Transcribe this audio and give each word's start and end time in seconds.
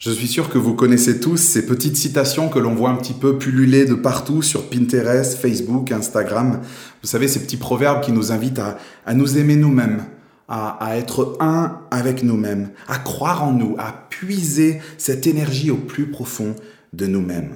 Je 0.00 0.10
suis 0.10 0.28
sûr 0.28 0.48
que 0.48 0.56
vous 0.56 0.72
connaissez 0.72 1.20
tous 1.20 1.36
ces 1.36 1.66
petites 1.66 1.98
citations 1.98 2.48
que 2.48 2.58
l'on 2.58 2.74
voit 2.74 2.88
un 2.88 2.96
petit 2.96 3.12
peu 3.12 3.36
pulluler 3.36 3.84
de 3.84 3.92
partout 3.92 4.40
sur 4.40 4.70
Pinterest, 4.70 5.36
Facebook, 5.36 5.92
Instagram. 5.92 6.62
Vous 7.02 7.06
savez, 7.06 7.28
ces 7.28 7.40
petits 7.40 7.58
proverbes 7.58 8.02
qui 8.02 8.10
nous 8.10 8.32
invitent 8.32 8.62
à, 9.04 9.12
nous 9.12 9.36
aimer 9.36 9.56
nous-mêmes, 9.56 10.06
à, 10.48 10.96
être 10.96 11.36
un 11.38 11.82
avec 11.90 12.22
nous-mêmes, 12.22 12.70
à 12.88 12.96
croire 12.96 13.44
en 13.44 13.52
nous, 13.52 13.76
à 13.78 14.06
puiser 14.08 14.80
cette 14.96 15.26
énergie 15.26 15.70
au 15.70 15.76
plus 15.76 16.06
profond 16.06 16.56
de 16.94 17.06
nous-mêmes. 17.06 17.50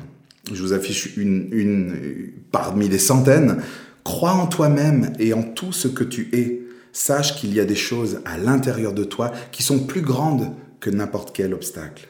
Je 0.52 0.60
vous 0.60 0.74
affiche 0.74 1.16
une, 1.16 1.48
une 1.50 1.94
parmi 2.52 2.90
des 2.90 2.98
centaines. 2.98 3.62
Crois 4.04 4.34
en 4.34 4.48
toi-même 4.48 5.14
et 5.18 5.32
en 5.32 5.44
tout 5.44 5.72
ce 5.72 5.88
que 5.88 6.04
tu 6.04 6.28
es. 6.34 6.60
Sache 6.92 7.40
qu'il 7.40 7.54
y 7.54 7.60
a 7.60 7.64
des 7.64 7.74
choses 7.74 8.20
à 8.26 8.36
l'intérieur 8.36 8.92
de 8.92 9.04
toi 9.04 9.32
qui 9.50 9.62
sont 9.62 9.78
plus 9.78 10.02
grandes 10.02 10.52
que 10.80 10.90
n'importe 10.90 11.34
quel 11.34 11.54
obstacle. 11.54 12.08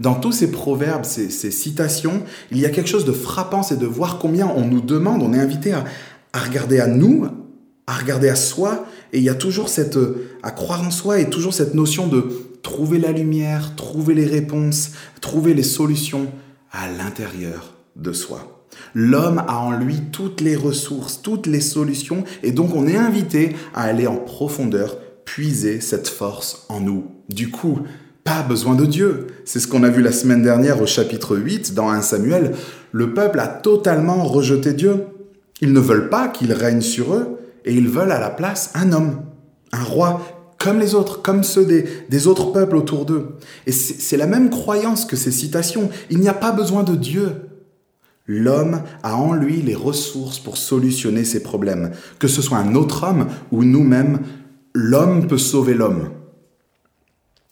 Dans 0.00 0.14
tous 0.14 0.32
ces 0.32 0.50
proverbes, 0.50 1.04
ces, 1.04 1.28
citations, 1.50 2.22
il 2.50 2.58
y 2.58 2.66
a 2.66 2.70
quelque 2.70 2.88
chose 2.88 3.04
de 3.04 3.12
frappant, 3.12 3.62
c'est 3.62 3.78
de 3.78 3.86
voir 3.86 4.18
combien 4.18 4.46
on 4.54 4.66
nous 4.66 4.80
demande, 4.80 5.22
on 5.22 5.32
est 5.32 5.38
invité 5.38 5.72
à, 5.72 5.84
regarder 6.34 6.80
à 6.80 6.86
nous, 6.86 7.26
à 7.86 7.94
regarder 7.94 8.28
à 8.28 8.36
soi, 8.36 8.86
et 9.12 9.18
il 9.18 9.24
y 9.24 9.30
a 9.30 9.34
toujours 9.34 9.68
cette, 9.68 9.98
à 10.42 10.50
croire 10.50 10.82
en 10.82 10.90
soi, 10.90 11.18
et 11.18 11.30
toujours 11.30 11.54
cette 11.54 11.74
notion 11.74 12.08
de 12.08 12.28
trouver 12.62 12.98
la 12.98 13.12
lumière, 13.12 13.74
trouver 13.76 14.14
les 14.14 14.26
réponses, 14.26 14.90
trouver 15.20 15.54
les 15.54 15.62
solutions 15.62 16.26
à 16.72 16.90
l'intérieur 16.90 17.74
de 17.94 18.12
soi. 18.12 18.56
L'homme 18.94 19.42
a 19.46 19.58
en 19.58 19.70
lui 19.70 20.00
toutes 20.12 20.40
les 20.40 20.56
ressources, 20.56 21.22
toutes 21.22 21.46
les 21.46 21.60
solutions, 21.60 22.24
et 22.42 22.52
donc 22.52 22.74
on 22.74 22.86
est 22.86 22.96
invité 22.96 23.56
à 23.74 23.82
aller 23.82 24.06
en 24.06 24.16
profondeur, 24.16 24.98
puiser 25.24 25.80
cette 25.80 26.08
force 26.08 26.66
en 26.68 26.80
nous. 26.80 27.04
Du 27.28 27.50
coup, 27.50 27.80
pas 28.26 28.42
besoin 28.42 28.74
de 28.74 28.84
Dieu. 28.84 29.28
C'est 29.44 29.60
ce 29.60 29.68
qu'on 29.68 29.84
a 29.84 29.88
vu 29.88 30.02
la 30.02 30.10
semaine 30.10 30.42
dernière 30.42 30.82
au 30.82 30.86
chapitre 30.86 31.36
8 31.36 31.74
dans 31.74 31.88
1 31.88 32.02
Samuel. 32.02 32.56
Le 32.90 33.14
peuple 33.14 33.38
a 33.38 33.46
totalement 33.46 34.24
rejeté 34.24 34.72
Dieu. 34.72 35.04
Ils 35.60 35.72
ne 35.72 35.78
veulent 35.78 36.10
pas 36.10 36.26
qu'il 36.26 36.52
règne 36.52 36.80
sur 36.80 37.14
eux 37.14 37.38
et 37.64 37.72
ils 37.72 37.88
veulent 37.88 38.10
à 38.10 38.18
la 38.18 38.30
place 38.30 38.72
un 38.74 38.92
homme, 38.92 39.22
un 39.72 39.82
roi 39.84 40.20
comme 40.58 40.80
les 40.80 40.96
autres, 40.96 41.22
comme 41.22 41.44
ceux 41.44 41.64
des, 41.64 41.84
des 42.10 42.26
autres 42.26 42.50
peuples 42.50 42.74
autour 42.74 43.06
d'eux. 43.06 43.36
Et 43.66 43.72
c'est 43.72 44.16
la 44.16 44.26
même 44.26 44.50
croyance 44.50 45.04
que 45.04 45.14
ces 45.14 45.30
citations. 45.30 45.88
Il 46.10 46.18
n'y 46.18 46.28
a 46.28 46.34
pas 46.34 46.50
besoin 46.50 46.82
de 46.82 46.96
Dieu. 46.96 47.30
L'homme 48.26 48.82
a 49.04 49.14
en 49.14 49.34
lui 49.34 49.62
les 49.62 49.76
ressources 49.76 50.40
pour 50.40 50.56
solutionner 50.56 51.24
ses 51.24 51.44
problèmes. 51.44 51.92
Que 52.18 52.26
ce 52.26 52.42
soit 52.42 52.58
un 52.58 52.74
autre 52.74 53.04
homme 53.04 53.28
ou 53.52 53.62
nous-mêmes, 53.62 54.18
l'homme 54.74 55.28
peut 55.28 55.38
sauver 55.38 55.74
l'homme. 55.74 56.08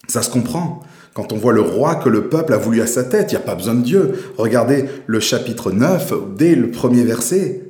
Ça 0.09 0.23
se 0.23 0.31
comprend. 0.31 0.81
Quand 1.15 1.33
on 1.33 1.37
voit 1.37 1.53
le 1.53 1.61
roi 1.61 1.95
que 1.95 2.09
le 2.09 2.29
peuple 2.29 2.53
a 2.53 2.59
voulu 2.59 2.81
à 2.81 2.89
sa 2.89 3.05
tête, 3.05 3.31
il 3.31 3.37
n'y 3.37 3.43
a 3.43 3.47
pas 3.47 3.55
besoin 3.55 3.75
de 3.75 3.83
Dieu. 3.83 4.13
Regardez 4.37 4.87
le 5.07 5.21
chapitre 5.21 5.71
9, 5.71 6.13
dès 6.37 6.57
le 6.57 6.73
premier 6.73 7.05
verset. 7.05 7.63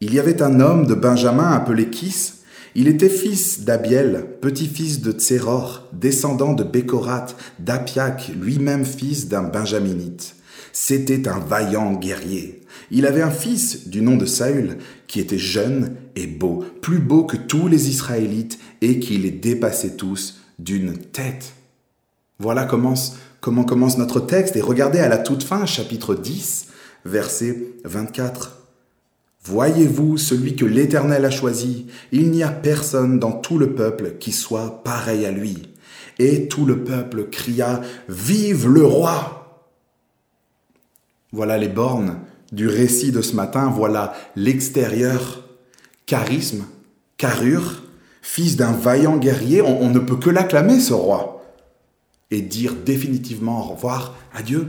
Il 0.00 0.12
y 0.12 0.18
avait 0.18 0.42
un 0.42 0.60
homme 0.60 0.86
de 0.86 0.94
Benjamin 0.94 1.50
appelé 1.50 1.88
Kis. 1.88 2.32
Il 2.74 2.88
était 2.88 3.08
fils 3.08 3.64
d'Abiel, 3.64 4.26
petit-fils 4.40 5.00
de 5.00 5.12
Tséror, 5.12 5.88
descendant 5.92 6.52
de 6.52 6.64
Bécorat, 6.64 7.26
d'Apiac, 7.58 8.32
lui-même 8.38 8.84
fils 8.84 9.28
d'un 9.28 9.42
benjaminite. 9.42 10.36
C'était 10.72 11.28
un 11.28 11.38
vaillant 11.38 11.92
guerrier. 11.92 12.62
Il 12.90 13.06
avait 13.06 13.22
un 13.22 13.30
fils 13.30 13.88
du 13.88 14.02
nom 14.02 14.16
de 14.16 14.26
Saül, 14.26 14.78
qui 15.06 15.20
était 15.20 15.38
jeune 15.38 15.96
et 16.16 16.26
beau, 16.26 16.64
plus 16.80 16.98
beau 16.98 17.24
que 17.24 17.36
tous 17.36 17.68
les 17.68 17.88
Israélites 17.88 18.58
et 18.80 18.98
qui 18.98 19.18
les 19.18 19.30
dépassait 19.30 19.96
tous 19.96 20.41
d'une 20.62 20.96
tête. 20.96 21.54
Voilà 22.38 22.64
comment, 22.64 22.94
commence 23.40 23.98
notre 23.98 24.20
texte 24.20 24.56
et 24.56 24.60
regardez 24.60 24.98
à 24.98 25.08
la 25.08 25.18
toute 25.18 25.42
fin, 25.42 25.66
chapitre 25.66 26.14
10, 26.14 26.68
verset 27.04 27.68
24. 27.84 28.58
Voyez-vous 29.44 30.18
celui 30.18 30.54
que 30.54 30.64
l'Éternel 30.64 31.24
a 31.24 31.30
choisi? 31.30 31.86
Il 32.12 32.30
n'y 32.30 32.42
a 32.42 32.50
personne 32.50 33.18
dans 33.18 33.32
tout 33.32 33.58
le 33.58 33.74
peuple 33.74 34.14
qui 34.20 34.32
soit 34.32 34.82
pareil 34.84 35.26
à 35.26 35.32
lui. 35.32 35.68
Et 36.18 36.46
tout 36.46 36.64
le 36.64 36.84
peuple 36.84 37.28
cria 37.30 37.80
Vive 38.08 38.68
le 38.68 38.84
roi 38.84 39.66
Voilà 41.32 41.58
les 41.58 41.68
bornes 41.68 42.18
du 42.52 42.68
récit 42.68 43.12
de 43.12 43.22
ce 43.22 43.34
matin, 43.34 43.72
voilà 43.74 44.12
l'extérieur, 44.36 45.48
charisme, 46.06 46.66
carrure, 47.16 47.81
fils 48.22 48.56
d'un 48.56 48.72
vaillant 48.72 49.18
guerrier, 49.18 49.60
on, 49.60 49.90
ne 49.90 49.98
peut 49.98 50.16
que 50.16 50.30
l'acclamer, 50.30 50.80
ce 50.80 50.94
roi, 50.94 51.44
et 52.30 52.40
dire 52.40 52.74
définitivement 52.74 53.60
au 53.60 53.74
revoir 53.74 54.14
à 54.32 54.42
Dieu. 54.42 54.68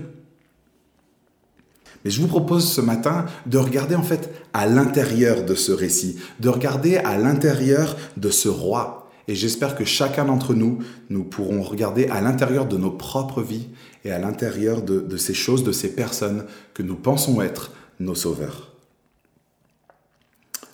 Mais 2.03 2.11
je 2.11 2.19
vous 2.19 2.27
propose 2.27 2.69
ce 2.69 2.81
matin 2.81 3.25
de 3.45 3.57
regarder 3.57 3.95
en 3.95 4.03
fait 4.03 4.29
à 4.51 4.65
l'intérieur 4.65 5.45
de 5.45 5.55
ce 5.55 5.71
récit, 5.71 6.19
de 6.41 6.49
regarder 6.49 6.97
à 6.97 7.17
l'intérieur 7.17 7.95
de 8.17 8.29
ce 8.29 8.49
roi. 8.49 9.09
Et 9.29 9.35
j'espère 9.35 9.75
que 9.75 9.85
chacun 9.85 10.25
d'entre 10.25 10.53
nous, 10.53 10.79
nous 11.09 11.23
pourrons 11.23 11.61
regarder 11.61 12.07
à 12.07 12.19
l'intérieur 12.19 12.65
de 12.65 12.75
nos 12.75 12.91
propres 12.91 13.41
vies 13.41 13.69
et 14.03 14.11
à 14.11 14.19
l'intérieur 14.19 14.81
de, 14.81 14.99
de 14.99 15.15
ces 15.15 15.33
choses, 15.33 15.63
de 15.63 15.71
ces 15.71 15.95
personnes 15.95 16.43
que 16.73 16.83
nous 16.83 16.95
pensons 16.95 17.41
être 17.41 17.71
nos 18.01 18.15
sauveurs. 18.15 18.72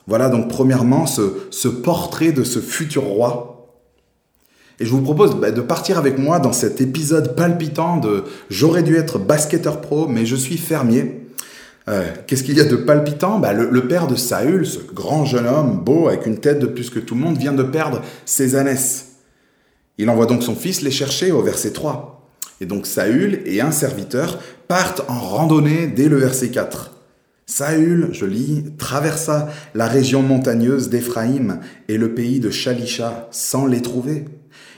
Voilà 0.09 0.29
donc 0.29 0.49
premièrement 0.49 1.05
ce, 1.05 1.67
portrait 1.67 2.31
de 2.31 2.43
ce 2.43 2.59
futur 2.59 3.03
roi. 3.03 3.67
Et 4.79 4.85
je 4.85 4.89
vous 4.89 5.01
propose 5.01 5.35
bah, 5.35 5.51
de 5.51 5.61
partir 5.61 5.99
avec 5.99 6.17
moi 6.17 6.39
dans 6.39 6.51
cet 6.51 6.81
épisode 6.81 7.35
palpitant 7.35 7.97
de 7.97 8.23
J'aurais 8.49 8.81
dû 8.81 8.95
être 8.95 9.19
basketteur 9.19 9.81
pro, 9.81 10.07
mais 10.07 10.25
je 10.25 10.35
suis 10.35 10.57
fermier. 10.57 11.27
Euh, 11.87 12.07
qu'est-ce 12.25 12.43
qu'il 12.43 12.57
y 12.57 12.61
a 12.61 12.65
de 12.65 12.75
palpitant? 12.75 13.37
Bah, 13.37 13.53
le, 13.53 13.87
père 13.87 14.07
de 14.07 14.15
Saül, 14.15 14.65
ce 14.65 14.79
grand 14.79 15.25
jeune 15.25 15.45
homme, 15.45 15.79
beau, 15.83 16.07
avec 16.07 16.25
une 16.25 16.39
tête 16.39 16.57
de 16.57 16.65
plus 16.65 16.89
que 16.89 16.99
tout 16.99 17.13
le 17.13 17.21
monde, 17.21 17.37
vient 17.37 17.53
de 17.53 17.63
perdre 17.63 18.01
ses 18.25 18.55
ânesses. 18.55 19.11
Il 19.99 20.09
envoie 20.09 20.25
donc 20.25 20.41
son 20.41 20.55
fils 20.55 20.81
les 20.81 20.91
chercher 20.91 21.31
au 21.31 21.43
verset 21.43 21.71
3. 21.71 22.27
Et 22.61 22.65
donc 22.65 22.87
Saül 22.87 23.43
et 23.45 23.61
un 23.61 23.71
serviteur 23.71 24.39
partent 24.67 25.03
en 25.07 25.19
randonnée 25.19 25.85
dès 25.85 26.09
le 26.09 26.17
verset 26.17 26.49
4. 26.49 26.98
Saül, 27.49 28.09
je 28.11 28.27
lis, 28.27 28.63
traversa 28.77 29.49
la 29.73 29.87
région 29.87 30.21
montagneuse 30.21 30.89
d'Éphraïm 30.89 31.59
et 31.87 31.97
le 31.97 32.13
pays 32.13 32.39
de 32.39 32.51
Shalisha 32.51 33.27
sans 33.31 33.65
les 33.65 33.81
trouver. 33.81 34.25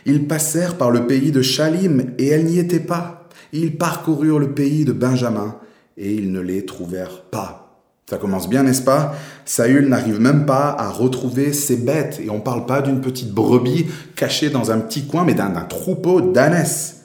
Ils 0.05 0.25
passèrent 0.25 0.77
par 0.77 0.89
le 0.89 1.05
pays 1.05 1.33
de 1.33 1.41
Shalim 1.41 2.13
et 2.17 2.29
elles 2.29 2.45
n'y 2.45 2.59
étaient 2.59 2.79
pas. 2.79 3.27
Ils 3.51 3.77
parcoururent 3.77 4.39
le 4.39 4.53
pays 4.53 4.85
de 4.85 4.93
Benjamin 4.93 5.57
et 5.97 6.13
ils 6.13 6.31
ne 6.31 6.39
les 6.39 6.65
trouvèrent 6.65 7.23
pas. 7.23 7.83
Ça 8.09 8.17
commence 8.17 8.47
bien, 8.47 8.63
n'est-ce 8.63 8.83
pas? 8.83 9.15
Saül 9.43 9.89
n'arrive 9.89 10.21
même 10.21 10.45
pas 10.45 10.69
à 10.69 10.87
retrouver 10.89 11.51
ses 11.51 11.75
bêtes 11.75 12.21
et 12.23 12.29
on 12.29 12.37
ne 12.37 12.41
parle 12.41 12.65
pas 12.65 12.81
d'une 12.81 13.01
petite 13.01 13.33
brebis 13.33 13.87
cachée 14.15 14.49
dans 14.49 14.71
un 14.71 14.79
petit 14.79 15.05
coin, 15.05 15.25
mais 15.25 15.33
d'un 15.33 15.51
troupeau 15.65 16.21
d'ânesses. 16.21 17.01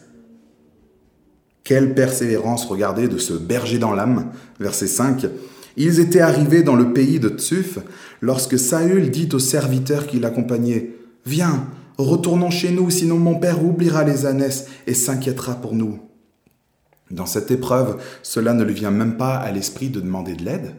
Quelle 1.65 1.93
persévérance, 1.93 2.67
regardez, 2.67 3.09
de 3.09 3.19
ce 3.19 3.33
berger 3.33 3.79
dans 3.79 3.93
l'âme. 3.93 4.31
Verset 4.61 4.87
5. 4.87 5.27
Ils 5.77 6.01
étaient 6.01 6.21
arrivés 6.21 6.63
dans 6.63 6.75
le 6.75 6.93
pays 6.93 7.21
de 7.21 7.29
Tsuf 7.29 7.79
lorsque 8.21 8.59
Saül 8.59 9.11
dit 9.11 9.29
aux 9.33 9.39
serviteurs 9.39 10.07
qui 10.07 10.19
l'accompagnaient 10.19 10.95
Viens, 11.27 11.69
retournons 11.99 12.51
chez 12.51 12.71
nous, 12.71 12.89
sinon 12.89 13.19
mon 13.19 13.39
père 13.39 13.65
oubliera 13.65 14.05
les 14.05 14.27
ânesses 14.27 14.67
et 14.87 14.95
s'inquiétera 14.95 15.57
pour 15.57 15.75
nous. 15.75 16.01
Dans 17.11 17.27
cette 17.27 17.51
épreuve, 17.51 18.01
cela 18.23 18.53
ne 18.53 18.65
lui 18.65 18.75
vient 18.75 18.91
même 18.91 19.17
pas 19.17 19.37
à 19.37 19.53
l'esprit 19.53 19.91
de 19.91 20.01
demander 20.01 20.35
de 20.35 20.45
l'aide 20.45 20.75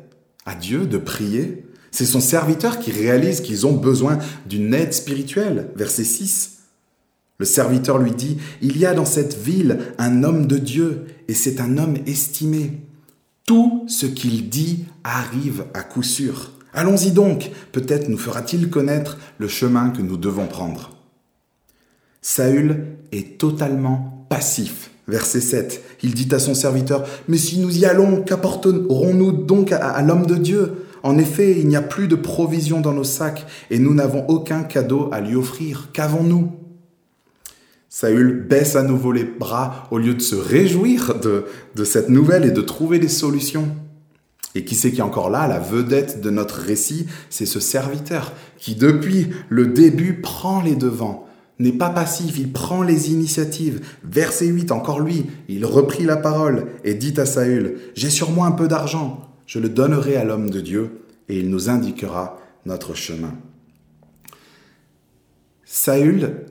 à 0.46 0.56
Dieu, 0.56 0.88
de 0.88 0.98
prier. 0.98 1.66
C'est 1.92 2.06
son 2.06 2.20
serviteur 2.20 2.80
qui 2.80 2.92
réalise 2.92 3.42
qu'ils 3.42 3.68
ont 3.68 3.74
besoin 3.74 4.18
d'une 4.48 4.74
aide 4.74 4.94
spirituelle. 4.94 5.70
Verset 5.76 6.06
6. 6.06 6.58
Le 7.38 7.46
serviteur 7.46 7.98
lui 7.98 8.12
dit, 8.12 8.38
Il 8.62 8.78
y 8.78 8.86
a 8.86 8.94
dans 8.94 9.06
cette 9.06 9.38
ville 9.38 9.80
un 9.98 10.24
homme 10.24 10.48
de 10.48 10.58
Dieu, 10.58 11.06
et 11.28 11.34
c'est 11.34 11.60
un 11.60 11.78
homme 11.78 11.98
estimé. 12.08 12.87
Tout 13.48 13.86
ce 13.88 14.06
qu'il 14.06 14.50
dit 14.50 14.84
arrive 15.06 15.68
à 15.74 15.82
coup 15.82 16.04
sûr. 16.04 16.52
Allons-y 16.74 17.12
donc, 17.12 17.50
peut-être 17.72 18.10
nous 18.10 18.18
fera-t-il 18.18 18.70
connaître 18.70 19.18
le 19.38 19.48
chemin 19.48 19.90
que 19.90 20.02
nous 20.02 20.18
devons 20.18 20.48
prendre. 20.48 20.98
Saül 22.22 22.98
est 23.14 23.38
totalement 23.38 24.28
passif. 24.28 24.92
Verset 25.08 25.40
7, 25.40 25.82
il 26.04 26.14
dit 26.14 26.28
à 26.36 26.40
son 26.40 26.54
serviteur, 26.54 27.08
Mais 27.30 27.38
si 27.38 27.60
nous 27.60 27.78
y 27.78 27.86
allons, 27.86 28.22
qu'apporterons-nous 28.22 29.32
donc 29.32 29.72
à, 29.72 30.02
l'homme 30.02 30.26
de 30.26 30.36
Dieu? 30.36 30.86
En 31.04 31.18
effet, 31.18 31.58
il 31.58 31.70
n'y 31.70 31.78
a 31.78 31.82
plus 31.82 32.10
de 32.10 32.16
provisions 32.16 32.82
dans 32.82 32.92
nos 32.92 33.06
sacs, 33.06 33.46
et 33.72 33.80
nous 33.80 33.94
n'avons 33.94 34.28
aucun 34.28 34.64
cadeau 34.64 35.08
à 35.14 35.22
lui 35.22 35.38
offrir. 35.38 35.88
Qu'avons-nous? 35.94 36.52
Saül 38.00 38.46
baisse 38.48 38.76
à 38.76 38.84
nouveau 38.84 39.12
les 39.12 39.24
bras 39.24 39.88
au 39.90 39.98
lieu 39.98 40.14
de 40.14 40.22
se 40.22 40.36
réjouir 40.36 41.20
de, 41.20 41.46
de 41.74 41.84
cette 41.84 42.10
nouvelle 42.10 42.46
et 42.46 42.52
de 42.52 42.62
trouver 42.62 43.00
des 43.00 43.08
solutions. 43.08 43.76
Et 44.54 44.64
qui 44.66 44.76
c'est 44.76 44.92
qui 44.92 45.00
est 45.00 45.04
encore 45.04 45.32
là 45.32 45.48
La 45.48 45.58
vedette 45.58 46.22
de 46.22 46.30
notre 46.30 46.60
récit, 46.60 47.08
c'est 47.32 47.48
ce 47.48 47.60
serviteur 47.60 48.34
qui, 48.60 48.76
depuis 48.76 49.30
le 49.50 49.66
début, 49.66 50.22
prend 50.22 50.62
les 50.62 50.76
devants, 50.76 51.28
n'est 51.58 51.72
pas 51.72 51.90
passif, 51.90 52.38
il 52.38 52.52
prend 52.52 52.84
les 52.84 53.12
initiatives. 53.12 53.82
Verset 54.04 54.46
8, 54.46 54.72
encore 54.72 55.00
lui, 55.00 55.26
il 55.50 55.66
reprit 55.66 56.04
la 56.04 56.18
parole 56.18 56.68
et 56.84 56.94
dit 56.94 57.20
à 57.20 57.26
Saül, 57.26 57.80
J'ai 57.96 58.12
sur 58.12 58.30
moi 58.30 58.46
un 58.46 58.52
peu 58.52 58.68
d'argent, 58.68 59.28
je 59.48 59.58
le 59.58 59.70
donnerai 59.70 60.18
à 60.18 60.24
l'homme 60.24 60.52
de 60.52 60.62
Dieu, 60.62 61.02
et 61.30 61.40
il 61.40 61.50
nous 61.50 61.68
indiquera 61.68 62.40
notre 62.68 62.94
chemin. 62.94 63.34
Saül, 65.66 66.46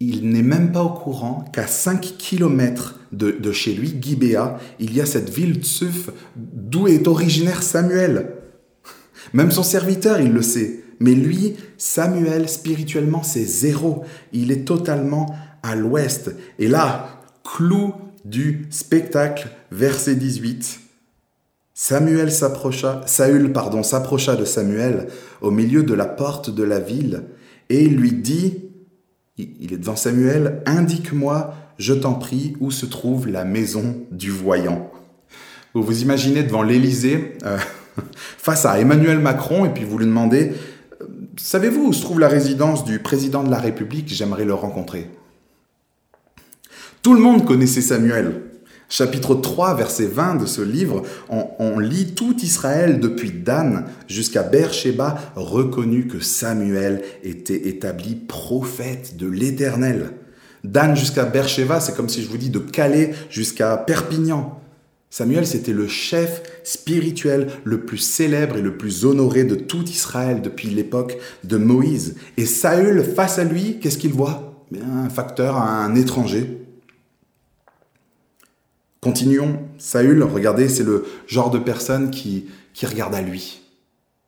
il 0.00 0.28
n'est 0.28 0.42
même 0.42 0.72
pas 0.72 0.82
au 0.82 0.90
courant 0.90 1.44
qu'à 1.52 1.66
5 1.66 2.00
kilomètres 2.18 3.00
de, 3.12 3.52
chez 3.52 3.72
lui, 3.72 3.96
Gibéa, 4.00 4.58
il 4.78 4.94
y 4.94 5.00
a 5.00 5.06
cette 5.06 5.30
ville 5.30 5.62
Tsuf 5.62 6.10
d'où 6.36 6.86
est 6.86 7.08
originaire 7.08 7.62
Samuel. 7.62 8.32
Même 9.32 9.50
son 9.50 9.62
serviteur, 9.62 10.20
il 10.20 10.32
le 10.32 10.42
sait. 10.42 10.84
Mais 11.00 11.14
lui, 11.14 11.54
Samuel, 11.78 12.48
spirituellement, 12.48 13.22
c'est 13.22 13.44
zéro. 13.44 14.04
Il 14.32 14.52
est 14.52 14.66
totalement 14.66 15.34
à 15.62 15.74
l'ouest. 15.74 16.34
Et 16.58 16.68
là, 16.68 17.20
clou 17.42 17.94
du 18.24 18.66
spectacle, 18.70 19.48
verset 19.70 20.14
18. 20.14 20.80
Samuel 21.74 22.32
s'approcha, 22.32 23.02
Saül, 23.06 23.52
pardon, 23.52 23.82
s'approcha 23.82 24.36
de 24.36 24.44
Samuel 24.44 25.08
au 25.42 25.50
milieu 25.50 25.82
de 25.82 25.94
la 25.94 26.06
porte 26.06 26.50
de 26.50 26.62
la 26.62 26.80
ville 26.80 27.24
et 27.68 27.86
lui 27.88 28.12
dit, 28.12 28.65
il 29.38 29.72
est 29.72 29.78
devant 29.78 29.96
Samuel, 29.96 30.62
indique-moi, 30.66 31.54
je 31.78 31.92
t'en 31.92 32.14
prie, 32.14 32.56
où 32.60 32.70
se 32.70 32.86
trouve 32.86 33.28
la 33.28 33.44
maison 33.44 33.96
du 34.10 34.30
voyant. 34.30 34.90
Vous 35.74 35.82
vous 35.82 36.02
imaginez 36.02 36.42
devant 36.42 36.62
l'Élysée, 36.62 37.34
euh, 37.44 37.58
face 38.38 38.64
à 38.64 38.80
Emmanuel 38.80 39.18
Macron, 39.18 39.66
et 39.66 39.70
puis 39.70 39.84
vous 39.84 39.98
lui 39.98 40.06
demandez, 40.06 40.52
savez-vous 41.36 41.88
où 41.88 41.92
se 41.92 42.00
trouve 42.00 42.20
la 42.20 42.28
résidence 42.28 42.84
du 42.84 42.98
président 42.98 43.42
de 43.42 43.50
la 43.50 43.58
République? 43.58 44.08
J'aimerais 44.08 44.46
le 44.46 44.54
rencontrer. 44.54 45.10
Tout 47.02 47.14
le 47.14 47.20
monde 47.20 47.44
connaissait 47.44 47.82
Samuel. 47.82 48.42
Chapitre 48.88 49.34
3, 49.34 49.74
verset 49.74 50.06
20 50.06 50.36
de 50.36 50.46
ce 50.46 50.62
livre, 50.62 51.02
on, 51.28 51.78
lit 51.80 52.14
tout 52.14 52.36
Israël 52.42 53.00
depuis 53.00 53.30
Dan 53.30 53.84
jusqu'à 54.06 54.44
Beersheba 54.44 55.18
reconnu 55.34 56.06
que 56.06 56.20
Samuel 56.20 57.02
était 57.24 57.68
établi 57.68 58.14
prophète 58.14 59.16
de 59.16 59.26
l'Éternel. 59.26 60.12
Dan 60.62 60.96
jusqu'à 60.96 61.24
Beersheba, 61.24 61.80
c'est 61.80 61.96
comme 61.96 62.08
si 62.08 62.22
je 62.22 62.28
vous 62.28 62.38
dis 62.38 62.50
de 62.50 62.60
Calais 62.60 63.12
jusqu'à 63.28 63.76
Perpignan. 63.76 64.60
Samuel, 65.10 65.46
c'était 65.46 65.72
le 65.72 65.88
chef 65.88 66.42
spirituel 66.62 67.48
le 67.64 67.84
plus 67.84 67.98
célèbre 67.98 68.56
et 68.56 68.62
le 68.62 68.76
plus 68.76 69.04
honoré 69.04 69.44
de 69.44 69.54
tout 69.56 69.84
Israël 69.84 70.42
depuis 70.42 70.68
l'époque 70.68 71.18
de 71.42 71.56
Moïse. 71.56 72.16
Et 72.36 72.46
Saül, 72.46 73.02
face 73.02 73.38
à 73.38 73.44
lui, 73.44 73.78
qu'est-ce 73.80 73.98
qu'il 73.98 74.12
voit? 74.12 74.64
Un 74.74 75.08
facteur, 75.08 75.56
un 75.56 75.94
étranger. 75.94 76.65
Continuons. 79.06 79.60
Saül, 79.78 80.24
regardez, 80.24 80.68
c'est 80.68 80.82
le 80.82 81.04
genre 81.28 81.52
de 81.52 81.60
personne 81.60 82.10
qui, 82.10 82.46
qui 82.74 82.86
regarde 82.86 83.14
à 83.14 83.22
lui, 83.22 83.60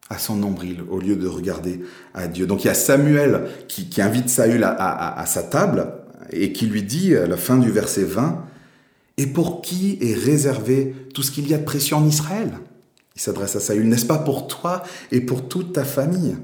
à 0.09 0.19
son 0.19 0.37
nombril, 0.37 0.85
au 0.89 1.01
lieu 1.01 1.17
de 1.17 1.27
regarder 1.27 1.81
à 2.15 2.29
Dieu. 2.29 2.47
Donc 2.47 2.63
il 2.63 2.69
y 2.69 2.71
a 2.71 2.75
Samuel 2.75 3.49
qui, 3.67 3.89
invite 4.01 4.29
Saül 4.29 4.63
à, 4.63 5.19
à, 5.19 5.27
sa 5.27 5.43
table 5.43 5.95
et 6.31 6.53
qui 6.53 6.67
lui 6.67 6.85
dit, 6.85 7.17
à 7.17 7.27
la 7.27 7.37
fin 7.37 7.59
du 7.59 7.73
verset 7.73 8.05
20, 8.05 8.45
Et 9.17 9.27
pour 9.27 9.63
qui 9.63 9.99
est 10.01 10.15
réservé 10.15 10.95
tout 11.13 11.25
ce 11.25 11.33
qu'il 11.33 11.49
y 11.49 11.55
a 11.55 11.59
de 11.59 11.65
précieux 11.65 11.97
en 11.97 12.07
Israël? 12.07 12.53
Il 13.17 13.21
s'adresse 13.21 13.57
à 13.57 13.61
Saül, 13.61 13.89
n'est-ce 13.89 14.07
pas 14.07 14.19
pour 14.19 14.47
toi 14.47 14.85
et 15.11 15.21
pour 15.21 15.49
toute 15.49 15.73
ta 15.73 15.83
famille? 15.83 16.37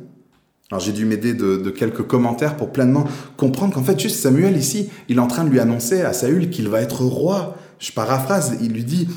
Alors 0.73 0.81
j'ai 0.81 0.93
dû 0.93 1.05
m'aider 1.05 1.35
de, 1.35 1.57
de, 1.57 1.71
quelques 1.71 2.03
commentaires 2.03 2.57
pour 2.57 2.73
pleinement 2.73 3.05
comprendre 3.37 3.75
qu'en 3.75 3.85
fait 3.85 4.01
juste 4.01 4.17
Samuel 4.17 4.57
ici, 4.57 4.91
il 5.09 5.19
est 5.19 5.21
en 5.21 5.29
train 5.29 5.45
de 5.45 5.51
lui 5.51 5.61
annoncer 5.61 6.01
à 6.01 6.13
Saül 6.13 6.51
qu'il 6.51 6.69
va 6.69 6.81
être 6.81 7.05
roi, 7.05 7.57
je 7.85 7.93
paraphrase, 7.93 8.57
il 8.63 8.73
lui 8.73 8.85
dit, 8.85 9.09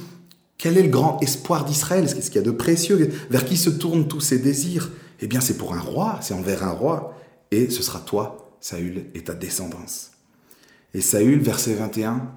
quel 0.57 0.77
est 0.77 0.83
le 0.83 0.89
grand 0.89 1.19
espoir 1.21 1.63
d'Israël? 1.63 2.05
Qu'est-ce 2.05 2.29
qu'il 2.29 2.41
y 2.41 2.43
a 2.43 2.45
de 2.45 2.51
précieux? 2.51 3.11
Vers 3.29 3.45
qui 3.45 3.55
se 3.55 3.69
tournent 3.69 4.09
tous 4.09 4.19
ses 4.19 4.39
désirs? 4.39 4.91
Eh 5.21 5.27
bien, 5.27 5.39
c'est 5.39 5.57
pour 5.57 5.73
un 5.73 5.79
roi, 5.79 6.19
c'est 6.21 6.33
envers 6.33 6.63
un 6.63 6.71
roi. 6.71 7.17
Et 7.51 7.69
ce 7.69 7.81
sera 7.81 7.99
toi, 7.99 8.51
Saül, 8.59 9.05
et 9.15 9.23
ta 9.23 9.35
descendance. 9.35 10.11
Et 10.93 10.99
Saül, 10.99 11.39
verset 11.39 11.75
21, 11.75 12.29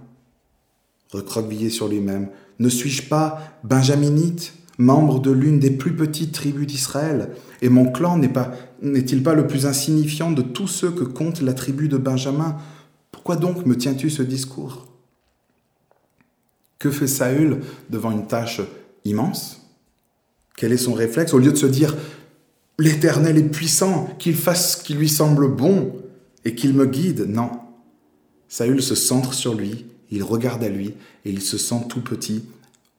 recroquevillé 1.10 1.68
sur 1.68 1.88
lui-même, 1.88 2.28
ne 2.60 2.68
suis-je 2.68 3.08
pas 3.08 3.40
benjaminite, 3.64 4.52
membre 4.78 5.18
de 5.18 5.32
l'une 5.32 5.58
des 5.58 5.72
plus 5.72 5.96
petites 5.96 6.32
tribus 6.32 6.68
d'Israël? 6.68 7.30
Et 7.60 7.68
mon 7.68 7.90
clan 7.90 8.18
n'est 8.18 8.28
pas, 8.28 8.52
n'est-il 8.82 9.24
pas 9.24 9.34
le 9.34 9.48
plus 9.48 9.66
insignifiant 9.66 10.30
de 10.30 10.42
tous 10.42 10.68
ceux 10.68 10.92
que 10.92 11.04
compte 11.04 11.40
la 11.40 11.54
tribu 11.54 11.88
de 11.88 11.96
Benjamin? 11.96 12.56
Pourquoi 13.10 13.34
donc 13.34 13.66
me 13.66 13.76
tiens-tu 13.76 14.10
ce 14.10 14.22
discours? 14.22 14.89
Que 16.80 16.90
fait 16.90 17.06
Saül 17.06 17.60
devant 17.90 18.10
une 18.10 18.26
tâche 18.26 18.60
immense? 19.04 19.60
Quel 20.56 20.72
est 20.72 20.78
son 20.78 20.94
réflexe? 20.94 21.32
Au 21.32 21.38
lieu 21.38 21.52
de 21.52 21.56
se 21.56 21.66
dire 21.66 21.94
L'Éternel 22.80 23.36
est 23.36 23.42
puissant, 23.42 24.08
qu'il 24.18 24.34
fasse 24.34 24.78
ce 24.78 24.82
qui 24.82 24.94
lui 24.94 25.08
semble 25.08 25.48
bon 25.48 25.94
et 26.46 26.54
qu'il 26.54 26.72
me 26.72 26.86
guide, 26.86 27.26
non. 27.28 27.50
Saül 28.48 28.82
se 28.82 28.94
centre 28.94 29.34
sur 29.34 29.54
lui, 29.54 29.84
il 30.10 30.22
regarde 30.22 30.64
à 30.64 30.70
lui 30.70 30.94
et 31.26 31.30
il 31.30 31.42
se 31.42 31.58
sent 31.58 31.82
tout 31.90 32.00
petit. 32.00 32.42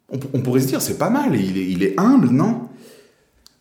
On, 0.10 0.42
pourrait 0.42 0.62
se 0.62 0.68
dire 0.68 0.82
c'est 0.82 1.00
pas 1.00 1.10
mal, 1.10 1.36
il 1.36 1.58
est, 1.58 1.68
il 1.68 1.82
est 1.84 2.00
humble, 2.00 2.30
non? 2.30 2.70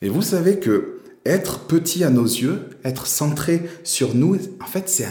Et 0.02 0.11
vous 0.11 0.20
savez 0.20 0.58
que 0.58 1.00
être 1.25 1.61
petit 1.61 2.05
à 2.05 2.11
nos 2.11 2.25
yeux, 2.25 2.69
être 2.84 3.06
centré 3.06 3.62
sur 3.82 4.14
nous, 4.14 4.37
en 4.61 4.66
fait 4.66 4.90
c'est 4.90 5.08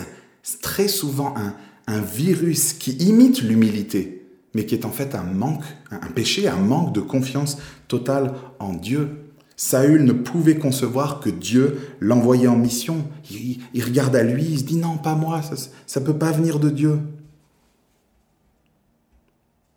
très 0.62 0.88
souvent 0.88 1.34
un, 1.36 1.56
un 1.88 2.02
virus 2.02 2.74
qui 2.74 2.92
imite 2.98 3.42
l'humilité 3.42 4.19
mais 4.54 4.66
qui 4.66 4.76
est 4.76 4.86
en 4.86 4.92
fait 4.92 5.16
un 5.16 5.24
manque, 5.24 5.64
un 5.92 6.12
péché, 6.12 6.48
un 6.48 6.58
manque 6.58 6.94
de 6.94 7.02
confiance 7.02 7.58
totale 7.88 8.34
en 8.60 8.74
Dieu. 8.74 9.26
Saül 9.56 10.06
ne 10.06 10.14
pouvait 10.14 10.58
concevoir 10.58 11.20
que 11.20 11.30
Dieu 11.30 11.80
l'envoyait 12.00 12.48
en 12.48 12.56
mission. 12.56 13.06
Il, 13.30 13.84
regarde 13.84 14.16
à 14.16 14.24
lui, 14.24 14.46
il 14.46 14.60
se 14.60 14.64
dit 14.64 14.78
non, 14.78 14.98
pas 14.98 15.16
moi, 15.16 15.42
ça 15.86 16.00
ne 16.00 16.06
peut 16.06 16.18
pas 16.18 16.32
venir 16.32 16.60
de 16.60 16.70
Dieu. 16.70 17.00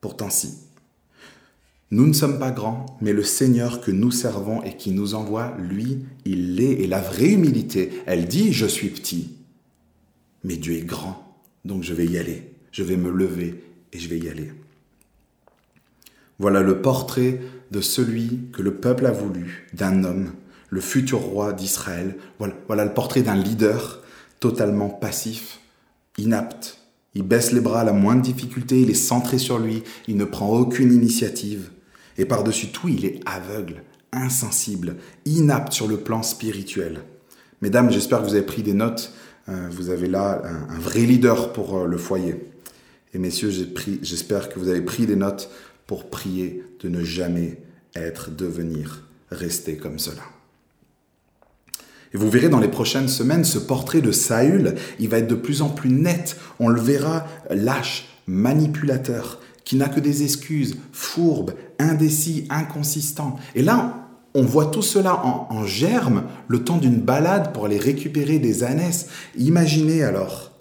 Pourtant 0.01 0.31
si. 0.31 0.55
Nous 1.91 2.07
ne 2.07 2.13
sommes 2.13 2.39
pas 2.39 2.53
grands, 2.53 2.87
mais 3.03 3.13
le 3.13 3.23
Seigneur 3.23 3.81
que 3.81 3.91
nous 3.91 4.11
servons 4.11 4.63
et 4.63 4.77
qui 4.77 4.93
nous 4.93 5.15
envoie, 5.15 5.55
lui, 5.59 5.99
il 6.25 6.55
l'est. 6.55 6.81
Et 6.81 6.87
la 6.87 7.01
vraie 7.01 7.33
humilité, 7.33 7.91
elle 8.07 8.27
dit, 8.27 8.53
je 8.53 8.67
suis 8.67 8.89
petit, 8.89 9.37
mais 10.43 10.57
Dieu 10.57 10.75
est 10.75 10.87
grand, 10.87 11.39
donc 11.65 11.83
je 11.83 11.93
vais 11.93 12.07
y 12.07 12.17
aller, 12.17 12.55
je 12.71 12.83
vais 12.83 12.97
me 12.97 13.11
lever 13.11 13.63
et 13.93 13.99
je 13.99 14.09
vais 14.09 14.19
y 14.19 14.29
aller. 14.29 14.53
Voilà 16.39 16.63
le 16.63 16.81
portrait 16.81 17.41
de 17.71 17.81
celui 17.81 18.41
que 18.53 18.63
le 18.63 18.75
peuple 18.75 19.07
a 19.07 19.11
voulu, 19.11 19.69
d'un 19.73 20.05
homme, 20.05 20.33
le 20.71 20.81
futur 20.81 21.21
roi 21.21 21.53
d'Israël. 21.53 22.17
Voilà, 22.67 22.85
le 22.85 22.95
portrait 22.95 23.23
d'un 23.23 23.37
leader 23.37 24.03
totalement 24.41 24.89
passif, 24.89 25.61
inapte. 26.19 26.79
Il 27.15 27.23
baisse 27.23 27.53
les 27.53 27.61
bras 27.61 27.81
à 27.81 27.85
la 27.85 27.93
moindre 27.93 28.23
difficulté, 28.23 28.81
il 28.81 28.91
est 28.91 28.95
centré 28.95 29.39
sur 29.39 29.59
lui, 29.59 29.83
il 30.09 30.17
ne 30.17 30.25
prend 30.25 30.49
aucune 30.49 30.93
initiative. 30.93 31.71
Et 32.19 32.25
par-dessus 32.25 32.69
tout, 32.69 32.89
il 32.89 33.05
est 33.05 33.21
aveugle, 33.27 33.83
insensible, 34.13 34.97
inapte 35.25 35.73
sur 35.73 35.89
le 35.89 35.99
plan 35.99 36.23
spirituel. 36.23 37.01
Mesdames, 37.61 37.91
j'espère 37.91 38.21
que 38.21 38.25
vous 38.25 38.35
avez 38.35 38.45
pris 38.45 38.63
des 38.63 38.75
notes. 38.75 39.13
Euh, 39.49 39.69
vous 39.71 39.91
avez 39.91 40.09
là 40.09 40.43
un, 40.69 40.79
vrai 40.79 41.01
leader 41.01 41.53
pour 41.53 41.77
euh, 41.79 41.87
le 41.87 41.99
foyer. 41.99 42.53
Et 43.15 43.19
messieurs, 43.19 43.51
j'espère 44.03 44.49
que 44.49 44.59
vous 44.59 44.69
avez 44.69 44.81
pris 44.81 45.07
des 45.07 45.17
notes 45.17 45.51
pour 45.87 46.11
prier 46.11 46.65
de 46.81 46.89
ne 46.89 47.05
jamais 47.05 47.59
être, 47.95 48.31
devenir, 48.31 49.05
rester 49.31 49.77
comme 49.77 49.99
cela. 49.99 50.23
Et 52.15 52.19
vous 52.19 52.31
verrez 52.31 52.49
dans 52.49 52.61
les 52.61 52.69
prochaines 52.69 53.09
semaines 53.09 53.45
ce 53.45 53.59
portrait 53.59 54.03
de 54.03 54.13
Saül, 54.13 54.75
il 54.99 55.09
va 55.09 55.19
être 55.19 55.29
de 55.29 55.35
plus 55.35 55.63
en 55.63 55.71
plus 55.71 55.91
net. 55.91 56.37
On 56.59 56.69
le 56.69 56.81
verra 56.81 57.27
lâche, 57.51 58.09
manipulateur, 58.27 59.41
qui 59.65 59.77
n'a 59.77 59.89
que 59.89 60.01
des 60.01 60.23
excuses, 60.23 60.77
fourbe, 60.93 61.55
indécis, 61.79 62.47
inconsistant. 62.51 63.37
Et 63.55 63.63
là, 63.63 64.11
on 64.35 64.43
voit 64.43 64.67
tout 64.67 64.83
cela 64.83 65.25
en, 65.25 65.47
en 65.51 65.65
germe 65.65 66.25
le 66.49 66.65
temps 66.65 66.79
d'une 66.79 67.01
balade 67.01 67.53
pour 67.53 67.67
aller 67.67 67.79
récupérer 67.79 68.39
des 68.39 68.65
ânesses. 68.65 69.09
Imaginez 69.37 70.03
alors, 70.03 70.53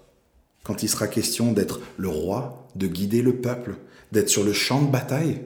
quand 0.62 0.82
il 0.82 0.88
sera 0.88 1.06
question 1.06 1.52
d'être 1.52 1.80
le 1.96 2.08
roi, 2.08 2.68
de 2.76 2.86
guider 2.86 3.22
le 3.22 3.36
peuple, 3.36 3.76
d'être 4.12 4.28
sur 4.28 4.44
le 4.44 4.52
champ 4.52 4.82
de 4.82 4.90
bataille? 4.90 5.40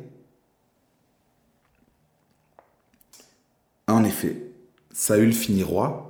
En 3.88 4.04
effet, 4.04 4.36
Saül 4.92 5.32
finit 5.32 5.62
roi. 5.62 6.02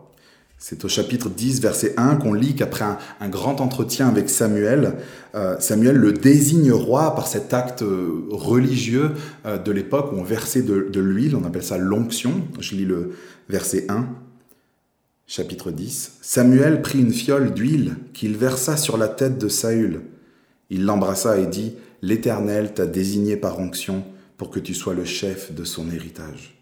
C'est 0.59 0.85
au 0.87 0.89
chapitre 0.89 1.29
10, 1.29 1.61
verset 1.61 1.93
1 1.99 2.17
qu'on 2.17 2.33
lit 2.33 2.55
qu'après 2.55 2.85
un, 3.21 3.29
grand 3.29 3.61
entretien 3.61 4.09
avec 4.09 4.31
Samuel, 4.31 4.95
euh, 5.35 5.57
Samuel 5.61 5.97
le 5.97 6.13
désigne 6.13 6.73
roi 6.73 7.15
par 7.15 7.29
cet 7.29 7.53
acte 7.53 7.83
euh, 7.83 8.25
religieux 8.31 9.13
euh, 9.45 9.59
de 9.59 9.71
l'époque 9.71 10.13
où 10.13 10.17
on 10.17 10.23
versait 10.23 10.63
de, 10.63 10.89
de 10.91 11.01
l'huile, 11.01 11.37
on 11.37 11.45
appelle 11.45 11.63
ça 11.63 11.77
l'onction. 11.77 12.49
Je 12.59 12.75
lis 12.75 12.87
le 12.87 13.13
verset 13.51 13.85
1. 13.91 14.07
Chapitre 15.27 15.71
10 15.71 16.19
Samuel 16.23 16.81
prit 16.81 17.01
une 17.01 17.13
fiole 17.13 17.53
d'huile 17.53 17.97
qu'il 18.15 18.37
versa 18.37 18.79
sur 18.79 18.97
la 18.97 19.09
tête 19.09 19.39
de 19.39 19.49
Saül. 19.49 20.01
Il 20.71 20.87
l'embrassa 20.87 21.39
et 21.39 21.47
dit 21.47 21.75
L'Éternel 22.07 22.73
t'a 22.73 22.87
désigné 22.87 23.37
par 23.37 23.59
onction 23.59 24.05
pour 24.37 24.51
que 24.51 24.61
tu 24.61 24.75
sois 24.75 24.95
le 24.95 25.05
chef 25.05 25.53
de 25.53 25.65
son 25.65 25.91
héritage. 25.91 26.55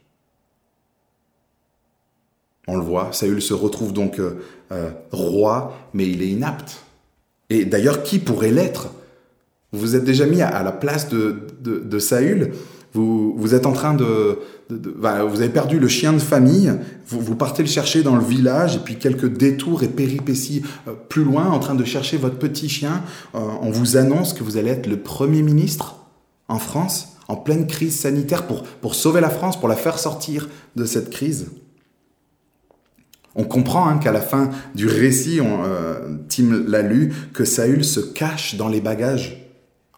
On 2.66 2.78
le 2.78 2.82
voit, 2.82 3.12
Saül 3.12 3.42
se 3.42 3.52
retrouve 3.52 3.92
donc 3.92 4.18
euh, 4.18 4.42
euh, 4.72 4.90
roi, 5.12 5.90
mais 5.92 6.08
il 6.08 6.22
est 6.22 6.28
inapte. 6.28 6.82
Et 7.50 7.66
d'ailleurs, 7.66 8.02
qui 8.02 8.20
pourrait 8.20 8.52
l'être? 8.52 8.86
Vous 9.70 9.80
vous 9.80 9.96
êtes 9.96 10.04
déjà 10.04 10.24
mis 10.24 10.40
à, 10.40 10.62
la 10.62 10.72
place 10.72 11.10
de, 11.10 11.36
de, 11.60 11.98
Saül 11.98 12.54
vous, 12.94 13.54
êtes 13.54 13.66
en 13.66 13.72
train 13.72 13.92
de... 13.94 14.38
vous 14.68 15.40
avez 15.40 15.48
perdu 15.48 15.78
le 15.78 15.88
chien 15.88 16.12
de 16.12 16.18
famille, 16.18 16.72
vous, 17.06 17.34
partez 17.34 17.62
le 17.62 17.68
chercher 17.68 18.02
dans 18.02 18.16
le 18.16 18.24
village, 18.24 18.76
et 18.76 18.78
puis 18.78 18.96
quelques 18.96 19.28
détours 19.28 19.82
et 19.82 19.88
péripéties 19.88 20.62
euh, 20.88 20.92
plus 21.08 21.24
loin, 21.24 21.50
en 21.50 21.58
train 21.58 21.74
de 21.74 21.84
chercher 21.84 22.16
votre 22.16 22.38
petit 22.38 22.68
chien, 22.68 23.02
on 23.34 23.70
vous 23.70 23.96
annonce 23.96 24.32
que 24.32 24.42
vous 24.42 24.56
allez 24.56 24.70
être 24.70 24.86
le 24.86 24.98
Premier 24.98 25.42
ministre 25.42 25.96
en 26.48 26.58
France 26.58 27.14
en 27.28 27.36
pleine 27.36 27.66
crise 27.66 27.98
sanitaire 27.98 28.46
pour, 28.46 28.62
pour 28.62 28.94
sauver 28.94 29.20
la 29.20 29.30
France, 29.30 29.58
pour 29.58 29.68
la 29.68 29.76
faire 29.76 29.98
sortir 29.98 30.48
de 30.76 30.84
cette 30.84 31.10
crise. 31.10 31.50
On 33.34 33.44
comprend 33.44 33.88
hein, 33.88 33.98
qu'à 33.98 34.12
la 34.12 34.20
fin 34.20 34.50
du 34.74 34.86
récit, 34.86 35.40
euh, 35.40 36.16
Tim 36.28 36.64
l'a 36.68 36.82
lu, 36.82 37.12
que 37.32 37.44
Saül 37.44 37.84
se 37.84 38.00
cache 38.00 38.54
dans 38.56 38.68
les 38.68 38.80
bagages. 38.80 39.50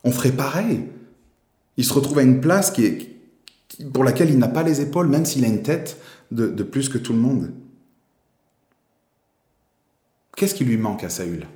On 0.05 0.11
ferait 0.11 0.31
pareil. 0.31 0.85
Il 1.77 1.85
se 1.85 1.93
retrouve 1.93 2.19
à 2.19 2.23
une 2.23 2.41
place 2.41 2.73
pour 3.93 4.05
laquelle 4.05 4.31
il 4.31 4.39
n'a 4.39 4.49
pas 4.49 4.63
les 4.63 4.81
épaules, 4.81 5.09
même 5.09 5.27
s'il 5.27 5.45
a 5.45 5.49
une 5.49 5.63
tête 5.63 5.99
de, 6.31 6.47
de 6.47 6.63
plus 6.63 6.89
que 6.89 6.99
tout 6.99 7.13
le 7.13 7.19
monde. 7.19 7.53
Qu'est-ce 10.37 10.55
qui 10.55 10.65
lui 10.65 10.77
manque 10.77 11.05
à 11.05 11.09
Saül? 11.09 11.47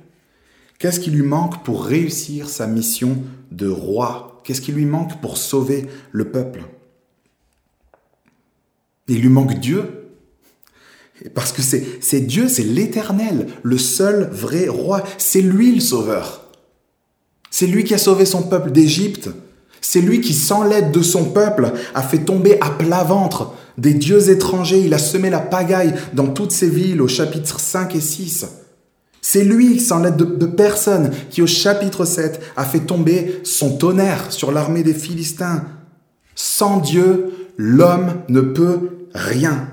Qu'est-ce 0.79 0.99
qui 0.99 1.11
lui 1.11 1.21
manque 1.21 1.63
pour 1.63 1.85
réussir 1.85 2.49
sa 2.49 2.65
mission 2.65 3.17
de 3.51 3.67
roi? 3.67 4.41
Qu'est-ce 4.43 4.61
qui 4.61 4.71
lui 4.71 4.85
manque 4.85 5.21
pour 5.21 5.37
sauver 5.37 5.87
le 6.11 6.31
peuple? 6.31 6.63
Il 9.07 9.21
lui 9.21 9.29
manque 9.29 9.59
Dieu. 9.59 10.07
Parce 11.35 11.51
que 11.51 11.61
c'est 11.61 12.21
Dieu, 12.21 12.47
c'est 12.47 12.63
l'Éternel, 12.63 13.47
le 13.61 13.77
seul 13.77 14.27
vrai 14.31 14.67
roi. 14.67 15.03
C'est 15.19 15.43
lui 15.43 15.75
le 15.75 15.79
sauveur. 15.79 16.49
C'est 17.51 17.67
lui 17.67 17.83
qui 17.83 17.93
a 17.93 17.99
sauvé 17.99 18.25
son 18.25 18.41
peuple 18.41 18.71
d'Égypte. 18.71 19.29
C'est 19.81 20.01
lui 20.01 20.21
qui, 20.21 20.33
sans 20.33 20.63
l'aide 20.63 20.91
de 20.91 21.01
son 21.01 21.25
peuple, 21.25 21.73
a 21.95 22.03
fait 22.03 22.19
tomber 22.19 22.57
à 22.61 22.69
plat 22.69 23.03
ventre 23.03 23.53
des 23.79 23.95
dieux 23.95 24.29
étrangers. 24.29 24.81
Il 24.85 24.93
a 24.93 24.99
semé 24.99 25.31
la 25.31 25.39
pagaille 25.39 25.95
dans 26.13 26.27
toutes 26.27 26.51
ces 26.51 26.69
villes 26.69 27.01
au 27.01 27.07
chapitre 27.07 27.59
5 27.59 27.95
et 27.95 28.01
6. 28.01 28.45
C'est 29.21 29.43
lui, 29.43 29.79
sans 29.79 29.99
l'aide 29.99 30.15
de, 30.15 30.45
personne, 30.45 31.11
qui 31.29 31.41
au 31.41 31.47
chapitre 31.47 32.05
7 32.05 32.41
a 32.55 32.63
fait 32.63 32.79
tomber 32.79 33.41
son 33.43 33.77
tonnerre 33.77 34.31
sur 34.31 34.51
l'armée 34.51 34.83
des 34.83 34.93
Philistins. 34.93 35.65
Sans 36.35 36.77
Dieu, 36.77 37.31
l'homme 37.57 38.13
ne 38.29 38.41
peut 38.41 39.07
rien. 39.13 39.67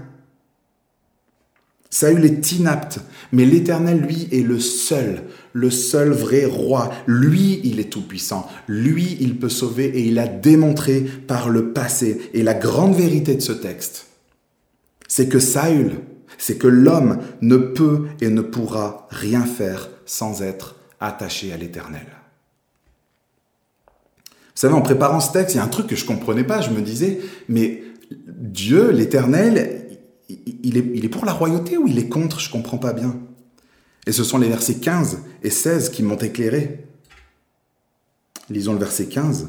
Saül 1.90 2.24
est 2.26 2.52
inapte, 2.52 3.00
mais 3.32 3.46
l'Éternel, 3.46 4.00
lui, 4.00 4.28
est 4.30 4.46
le 4.46 4.60
seul, 4.60 5.22
le 5.58 5.70
seul 5.70 6.10
vrai 6.10 6.44
roi. 6.44 6.90
Lui, 7.06 7.60
il 7.64 7.80
est 7.80 7.90
tout-puissant. 7.90 8.48
Lui, 8.68 9.16
il 9.20 9.38
peut 9.38 9.48
sauver 9.48 9.86
et 9.86 10.02
il 10.02 10.18
a 10.18 10.28
démontré 10.28 11.00
par 11.00 11.48
le 11.48 11.72
passé. 11.72 12.30
Et 12.32 12.42
la 12.42 12.54
grande 12.54 12.94
vérité 12.94 13.34
de 13.34 13.40
ce 13.40 13.52
texte, 13.52 14.06
c'est 15.08 15.28
que 15.28 15.40
Saül, 15.40 16.00
c'est 16.38 16.56
que 16.56 16.68
l'homme 16.68 17.18
ne 17.40 17.56
peut 17.56 18.06
et 18.20 18.28
ne 18.28 18.40
pourra 18.40 19.08
rien 19.10 19.44
faire 19.44 19.90
sans 20.06 20.42
être 20.42 20.76
attaché 21.00 21.52
à 21.52 21.56
l'éternel. 21.56 22.06
Vous 23.88 24.62
savez, 24.62 24.74
en 24.74 24.82
préparant 24.82 25.20
ce 25.20 25.32
texte, 25.32 25.54
il 25.54 25.58
y 25.58 25.60
a 25.60 25.64
un 25.64 25.68
truc 25.68 25.88
que 25.88 25.96
je 25.96 26.04
ne 26.04 26.08
comprenais 26.08 26.44
pas. 26.44 26.60
Je 26.60 26.70
me 26.70 26.80
disais, 26.80 27.20
mais 27.48 27.82
Dieu, 28.26 28.90
l'éternel, 28.90 29.86
il 30.28 30.76
est, 30.76 30.84
il 30.94 31.04
est 31.04 31.08
pour 31.08 31.24
la 31.24 31.32
royauté 31.32 31.76
ou 31.76 31.88
il 31.88 31.98
est 31.98 32.08
contre? 32.08 32.38
Je 32.40 32.48
ne 32.48 32.52
comprends 32.52 32.78
pas 32.78 32.92
bien. 32.92 33.16
Et 34.08 34.12
ce 34.12 34.24
sont 34.24 34.38
les 34.38 34.48
versets 34.48 34.76
15 34.76 35.18
et 35.42 35.50
16 35.50 35.90
qui 35.90 36.02
m'ont 36.02 36.16
éclairé. 36.16 36.82
Lisons 38.48 38.72
le 38.72 38.78
verset 38.78 39.04
15. 39.04 39.48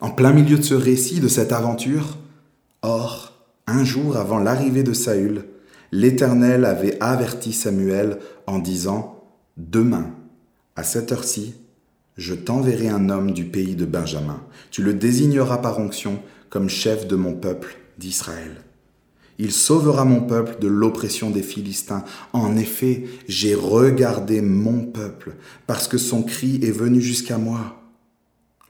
En 0.00 0.10
plein 0.10 0.32
milieu 0.32 0.58
de 0.58 0.64
ce 0.64 0.74
récit, 0.74 1.20
de 1.20 1.28
cette 1.28 1.52
aventure, 1.52 2.18
Or, 2.82 3.32
un 3.68 3.84
jour 3.84 4.16
avant 4.16 4.40
l'arrivée 4.40 4.82
de 4.82 4.92
Saül, 4.92 5.44
l'Éternel 5.92 6.64
avait 6.64 6.98
averti 7.00 7.52
Samuel 7.52 8.18
en 8.48 8.58
disant, 8.58 9.24
Demain, 9.56 10.10
à 10.74 10.82
cette 10.82 11.12
heure-ci, 11.12 11.54
je 12.16 12.34
t'enverrai 12.34 12.88
un 12.88 13.08
homme 13.08 13.30
du 13.30 13.44
pays 13.44 13.76
de 13.76 13.84
Benjamin. 13.84 14.42
Tu 14.72 14.82
le 14.82 14.94
désigneras 14.94 15.58
par 15.58 15.78
onction 15.78 16.20
comme 16.50 16.68
chef 16.68 17.06
de 17.06 17.14
mon 17.14 17.34
peuple 17.34 17.76
d'Israël. 17.98 18.65
Il 19.38 19.52
sauvera 19.52 20.04
mon 20.04 20.20
peuple 20.20 20.56
de 20.60 20.68
l'oppression 20.68 21.30
des 21.30 21.42
Philistins. 21.42 22.04
En 22.32 22.56
effet, 22.56 23.04
j'ai 23.28 23.54
regardé 23.54 24.40
mon 24.40 24.84
peuple, 24.84 25.34
parce 25.66 25.88
que 25.88 25.98
son 25.98 26.22
cri 26.22 26.58
est 26.62 26.70
venu 26.70 27.00
jusqu'à 27.00 27.38
moi. 27.38 27.82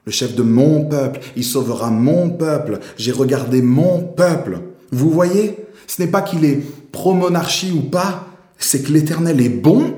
Le 0.05 0.11
chef 0.11 0.35
de 0.35 0.43
mon 0.43 0.85
peuple, 0.85 1.19
il 1.35 1.43
sauvera 1.43 1.89
mon 1.89 2.29
peuple. 2.29 2.79
J'ai 2.97 3.11
regardé 3.11 3.61
mon 3.61 4.01
peuple. 4.01 4.61
Vous 4.91 5.09
voyez 5.09 5.57
Ce 5.85 6.01
n'est 6.01 6.09
pas 6.09 6.21
qu'il 6.21 6.45
est 6.45 6.61
pro-monarchie 6.91 7.71
ou 7.71 7.81
pas, 7.81 8.27
c'est 8.57 8.83
que 8.83 8.91
l'Éternel 8.91 9.41
est 9.41 9.49
bon, 9.49 9.95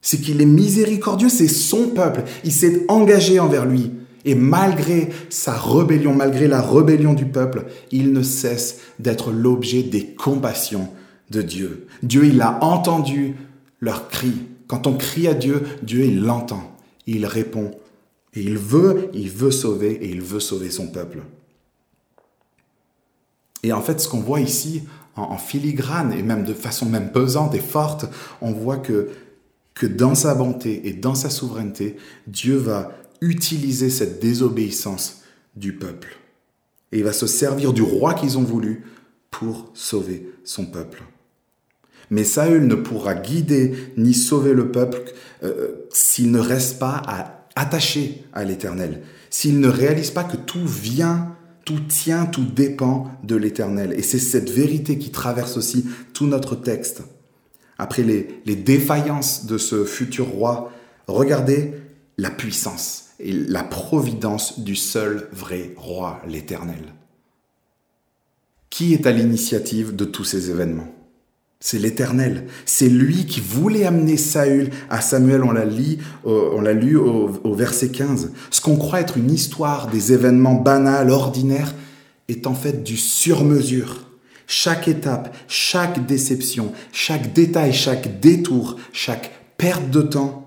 c'est 0.00 0.20
qu'il 0.20 0.42
est 0.42 0.46
miséricordieux, 0.46 1.28
c'est 1.28 1.48
son 1.48 1.88
peuple, 1.88 2.24
il 2.44 2.52
s'est 2.52 2.84
engagé 2.88 3.40
envers 3.40 3.64
lui. 3.64 3.90
Et 4.24 4.34
malgré 4.34 5.10
sa 5.28 5.52
rébellion, 5.52 6.14
malgré 6.14 6.48
la 6.48 6.62
rébellion 6.62 7.12
du 7.12 7.26
peuple, 7.26 7.66
il 7.90 8.12
ne 8.12 8.22
cesse 8.22 8.80
d'être 8.98 9.30
l'objet 9.30 9.82
des 9.82 10.06
compassions 10.06 10.88
de 11.30 11.42
Dieu. 11.42 11.86
Dieu, 12.02 12.24
il 12.26 12.40
a 12.40 12.62
entendu 12.64 13.36
leur 13.80 14.08
cri. 14.08 14.32
Quand 14.66 14.86
on 14.86 14.94
crie 14.94 15.28
à 15.28 15.34
Dieu, 15.34 15.62
Dieu, 15.82 16.04
il 16.04 16.22
l'entend. 16.22 16.76
Il 17.06 17.26
répond. 17.26 17.70
Et 18.34 18.40
il 18.40 18.58
veut, 18.58 19.10
il 19.12 19.30
veut 19.30 19.50
sauver 19.50 19.92
et 19.92 20.08
il 20.08 20.22
veut 20.22 20.40
sauver 20.40 20.70
son 20.70 20.88
peuple. 20.88 21.20
Et 23.62 23.72
en 23.72 23.80
fait, 23.80 24.00
ce 24.00 24.08
qu'on 24.08 24.20
voit 24.20 24.40
ici, 24.40 24.82
en, 25.16 25.38
filigrane, 25.38 26.12
et 26.12 26.22
même 26.22 26.44
de 26.44 26.54
façon 26.54 26.86
même 26.86 27.12
pesante 27.12 27.54
et 27.54 27.60
forte, 27.60 28.06
on 28.40 28.52
voit 28.52 28.78
que, 28.78 29.10
que 29.74 29.86
dans 29.86 30.14
sa 30.14 30.34
bonté 30.34 30.88
et 30.88 30.92
dans 30.92 31.14
sa 31.14 31.30
souveraineté, 31.30 31.96
Dieu 32.26 32.56
va 32.56 32.92
utiliser 33.20 33.90
cette 33.90 34.20
désobéissance 34.20 35.22
du 35.56 35.72
peuple. 35.72 36.16
Et 36.92 36.98
il 36.98 37.04
va 37.04 37.12
se 37.12 37.26
servir 37.26 37.72
du 37.72 37.82
roi 37.82 38.14
qu'ils 38.14 38.38
ont 38.38 38.42
voulu 38.42 38.84
pour 39.30 39.70
sauver 39.74 40.30
son 40.44 40.66
peuple. 40.66 41.02
Mais 42.10 42.24
Saül 42.24 42.66
ne 42.66 42.74
pourra 42.74 43.14
guider 43.14 43.74
ni 43.96 44.14
sauver 44.14 44.52
le 44.52 44.70
peuple 44.70 45.02
euh, 45.42 45.86
s'il 45.90 46.30
ne 46.30 46.38
reste 46.38 46.78
pas 46.78 47.02
attaché 47.56 48.24
à 48.32 48.44
l'Éternel, 48.44 49.02
s'il 49.30 49.58
ne 49.58 49.68
réalise 49.68 50.10
pas 50.10 50.24
que 50.24 50.36
tout 50.36 50.66
vient 50.66 51.34
tout 51.64 51.80
tient, 51.80 52.26
tout 52.26 52.44
dépend 52.44 53.10
de 53.22 53.36
l'Éternel. 53.36 53.94
Et 53.96 54.02
c'est 54.02 54.18
cette 54.18 54.50
vérité 54.50 54.98
qui 54.98 55.10
traverse 55.10 55.56
aussi 55.56 55.86
tout 56.12 56.26
notre 56.26 56.54
texte. 56.54 57.02
Après 57.78 58.02
les 58.02 58.56
défaillances 58.56 59.46
de 59.46 59.58
ce 59.58 59.84
futur 59.84 60.26
roi, 60.28 60.72
regardez 61.08 61.74
la 62.18 62.30
puissance 62.30 63.03
et 63.20 63.32
la 63.32 63.64
providence 63.64 64.60
du 64.60 64.76
seul 64.76 65.28
vrai 65.32 65.72
roi, 65.76 66.20
l'Éternel. 66.26 66.94
Qui 68.70 68.92
est 68.92 69.06
à 69.06 69.12
l'initiative 69.12 69.94
de 69.94 70.04
tous 70.04 70.24
ces 70.24 70.50
événements? 70.50 70.92
C'est 71.60 71.78
l'Éternel. 71.78 72.46
C'est 72.66 72.90
lui 72.90 73.24
qui 73.24 73.40
voulait 73.40 73.86
amener 73.86 74.18
Saül 74.18 74.68
à 74.90 75.00
Samuel. 75.00 75.42
On 75.44 75.52
l'a 75.52 75.64
l'a 75.64 76.72
lu 76.74 76.96
au, 76.96 77.54
verset 77.54 77.88
15. 77.88 78.32
Ce 78.50 78.60
qu'on 78.60 78.76
croit 78.76 79.00
être 79.00 79.16
une 79.16 79.30
histoire 79.30 79.88
des 79.88 80.12
événements 80.12 80.56
banals, 80.56 81.10
ordinaires, 81.10 81.74
est 82.28 82.46
en 82.46 82.54
fait 82.54 82.82
du 82.82 82.98
sur-mesure. 82.98 84.10
Chaque 84.46 84.88
étape, 84.88 85.34
chaque 85.48 86.04
déception, 86.04 86.72
chaque 86.92 87.32
détail, 87.32 87.72
chaque 87.72 88.20
détour, 88.20 88.76
chaque 88.92 89.32
perte 89.56 89.88
de 89.88 90.02
temps, 90.02 90.43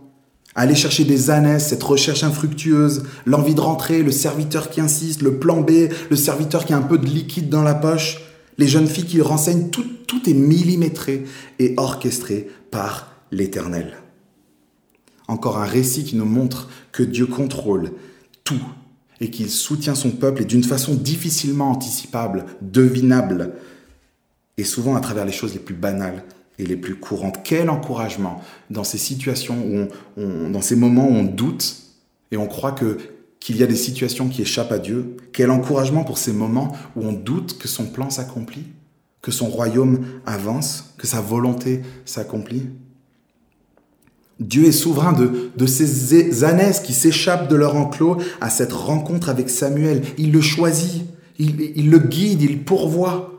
aller 0.58 0.76
chercher 0.76 1.06
des 1.06 1.30
ânesses, 1.30 1.70
cette 1.70 1.84
recherche 1.84 2.24
infructueuse, 2.24 3.04
l'envie 3.26 3.54
de 3.54 3.62
rentrer, 3.62 4.02
le 4.02 4.12
serviteur 4.12 4.72
qui 4.72 4.82
insiste, 4.82 5.22
le 5.22 5.38
plan 5.38 5.62
B, 5.62 5.90
le 6.10 6.16
serviteur 6.16 6.66
qui 6.66 6.74
a 6.74 6.78
un 6.78 6.82
peu 6.82 6.98
de 6.98 7.06
liquide 7.06 7.48
dans 7.48 7.62
la 7.62 7.76
poche, 7.76 8.18
les 8.58 8.68
jeunes 8.68 8.88
filles 8.88 9.06
qui 9.06 9.22
renseignent, 9.22 9.70
tout, 9.70 9.86
tout 10.08 10.28
est 10.28 10.34
millimétré 10.34 11.26
et 11.60 11.76
orchestré 11.78 12.50
par 12.72 13.14
l'Éternel. 13.32 13.98
Encore 15.28 15.60
un 15.60 15.66
récit 15.66 16.04
qui 16.04 16.16
nous 16.16 16.26
montre 16.26 16.70
que 16.92 17.04
Dieu 17.04 17.28
contrôle 17.28 17.92
tout 18.44 18.64
et 19.22 19.30
qu'il 19.30 19.52
soutient 19.52 19.96
son 19.96 20.10
peuple 20.10 20.42
et 20.42 20.46
d'une 20.46 20.64
façon 20.64 20.96
difficilement 20.96 21.70
anticipable, 21.70 22.46
devinable. 22.62 23.54
et 24.58 24.64
souvent 24.64 24.96
à 24.96 25.02
travers 25.02 25.26
les 25.26 25.32
choses 25.32 25.54
les 25.54 25.60
plus 25.60 25.76
banales 25.76 26.24
et 26.60 26.66
les 26.66 26.76
plus 26.76 26.96
courantes. 26.96 27.40
Quel 27.44 27.70
encouragement 27.70 28.42
dans 28.70 28.84
ces 28.84 28.98
situations 28.98 29.58
où 29.66 29.88
on, 30.18 30.50
dans 30.50 30.62
ces 30.62 30.76
moments 30.76 31.08
où 31.08 31.14
on 31.14 31.24
doute 31.24 31.88
et 32.32 32.38
on 32.38 32.48
croit 32.48 32.76
qu'il 33.40 33.58
y 33.58 33.64
a 33.64 33.68
des 33.68 33.76
situations 33.76 34.28
qui 34.28 34.42
échappent 34.42 34.72
à 34.72 34.80
Dieu. 34.80 35.18
Quel 35.32 35.52
encouragement 35.52 36.04
pour 36.04 36.18
ces 36.18 36.34
moments 36.34 36.74
où 36.96 37.06
on 37.06 37.14
doute 37.14 37.58
que 37.58 37.68
son 37.68 37.86
plan 37.86 38.10
s'accomplit, 38.10 38.66
que 39.22 39.32
son 39.32 39.48
royaume 39.48 40.06
avance, 40.26 40.94
que 40.98 41.08
sa 41.08 41.22
volonté 41.22 41.82
s'accomplit? 42.06 42.68
Dieu 44.40 44.66
est 44.66 44.72
souverain 44.72 45.14
de, 45.14 45.66
ces 45.66 46.44
ânesses 46.44 46.80
qui 46.80 46.94
s'échappent 46.94 47.50
de 47.50 47.56
leur 47.56 47.76
enclos 47.76 48.18
à 48.40 48.50
cette 48.50 48.74
rencontre 48.74 49.30
avec 49.30 49.50
Samuel. 49.50 50.04
Il 50.20 50.32
le 50.32 50.42
choisit, 50.42 51.06
il, 51.40 51.60
il 51.76 51.90
le 51.90 51.98
guide, 51.98 52.42
il 52.44 52.64
pourvoit. 52.64 53.37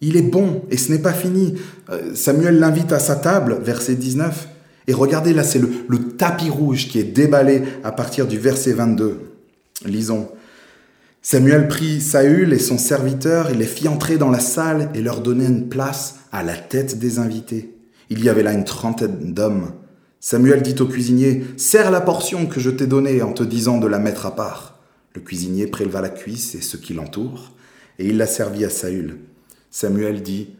Il 0.00 0.16
est 0.16 0.22
bon 0.22 0.62
et 0.70 0.76
ce 0.76 0.92
n'est 0.92 0.98
pas 0.98 1.12
fini. 1.12 1.54
Euh, 1.90 2.14
Samuel 2.14 2.58
l'invite 2.58 2.92
à 2.92 2.98
sa 2.98 3.16
table, 3.16 3.58
verset 3.62 3.94
19. 3.94 4.48
Et 4.86 4.92
regardez 4.92 5.34
là, 5.34 5.44
c'est 5.44 5.60
le, 5.60 5.98
tapis 6.16 6.50
rouge 6.50 6.88
qui 6.88 6.98
est 6.98 7.04
déballé 7.04 7.62
à 7.84 7.92
partir 7.92 8.26
du 8.26 8.38
verset 8.38 8.72
22. 8.72 9.20
Lisons. 9.84 10.28
Samuel 11.22 11.68
prit 11.68 12.00
Saül 12.00 12.52
et 12.52 12.58
son 12.58 12.78
serviteur 12.78 13.50
et 13.50 13.54
les 13.54 13.66
fit 13.66 13.88
entrer 13.88 14.16
dans 14.16 14.30
la 14.30 14.40
salle 14.40 14.88
et 14.94 15.02
leur 15.02 15.20
donna 15.20 15.44
une 15.44 15.68
place 15.68 16.16
à 16.32 16.42
la 16.42 16.56
tête 16.56 16.98
des 16.98 17.18
invités. 17.18 17.76
Il 18.08 18.24
y 18.24 18.28
avait 18.28 18.42
là 18.42 18.52
une 18.52 18.64
trentaine 18.64 19.34
d'hommes. 19.34 19.72
Samuel 20.18 20.62
dit 20.62 20.76
au 20.80 20.86
cuisinier, 20.86 21.44
Serre 21.56 21.90
la 21.90 22.00
portion 22.00 22.46
que 22.46 22.58
je 22.58 22.70
t'ai 22.70 22.86
donnée 22.86 23.22
en 23.22 23.32
te 23.32 23.42
disant 23.42 23.78
de 23.78 23.86
la 23.86 23.98
mettre 23.98 24.26
à 24.26 24.34
part. 24.34 24.80
Le 25.14 25.20
cuisinier 25.20 25.66
préleva 25.66 26.00
la 26.00 26.08
cuisse 26.08 26.54
et 26.54 26.60
ce 26.60 26.76
qui 26.76 26.94
l'entoure, 26.94 27.52
et 27.98 28.06
il 28.06 28.16
la 28.16 28.26
servit 28.26 28.64
à 28.64 28.70
Saül. 28.70 29.18
Samuel 29.70 30.22
dit, 30.22 30.50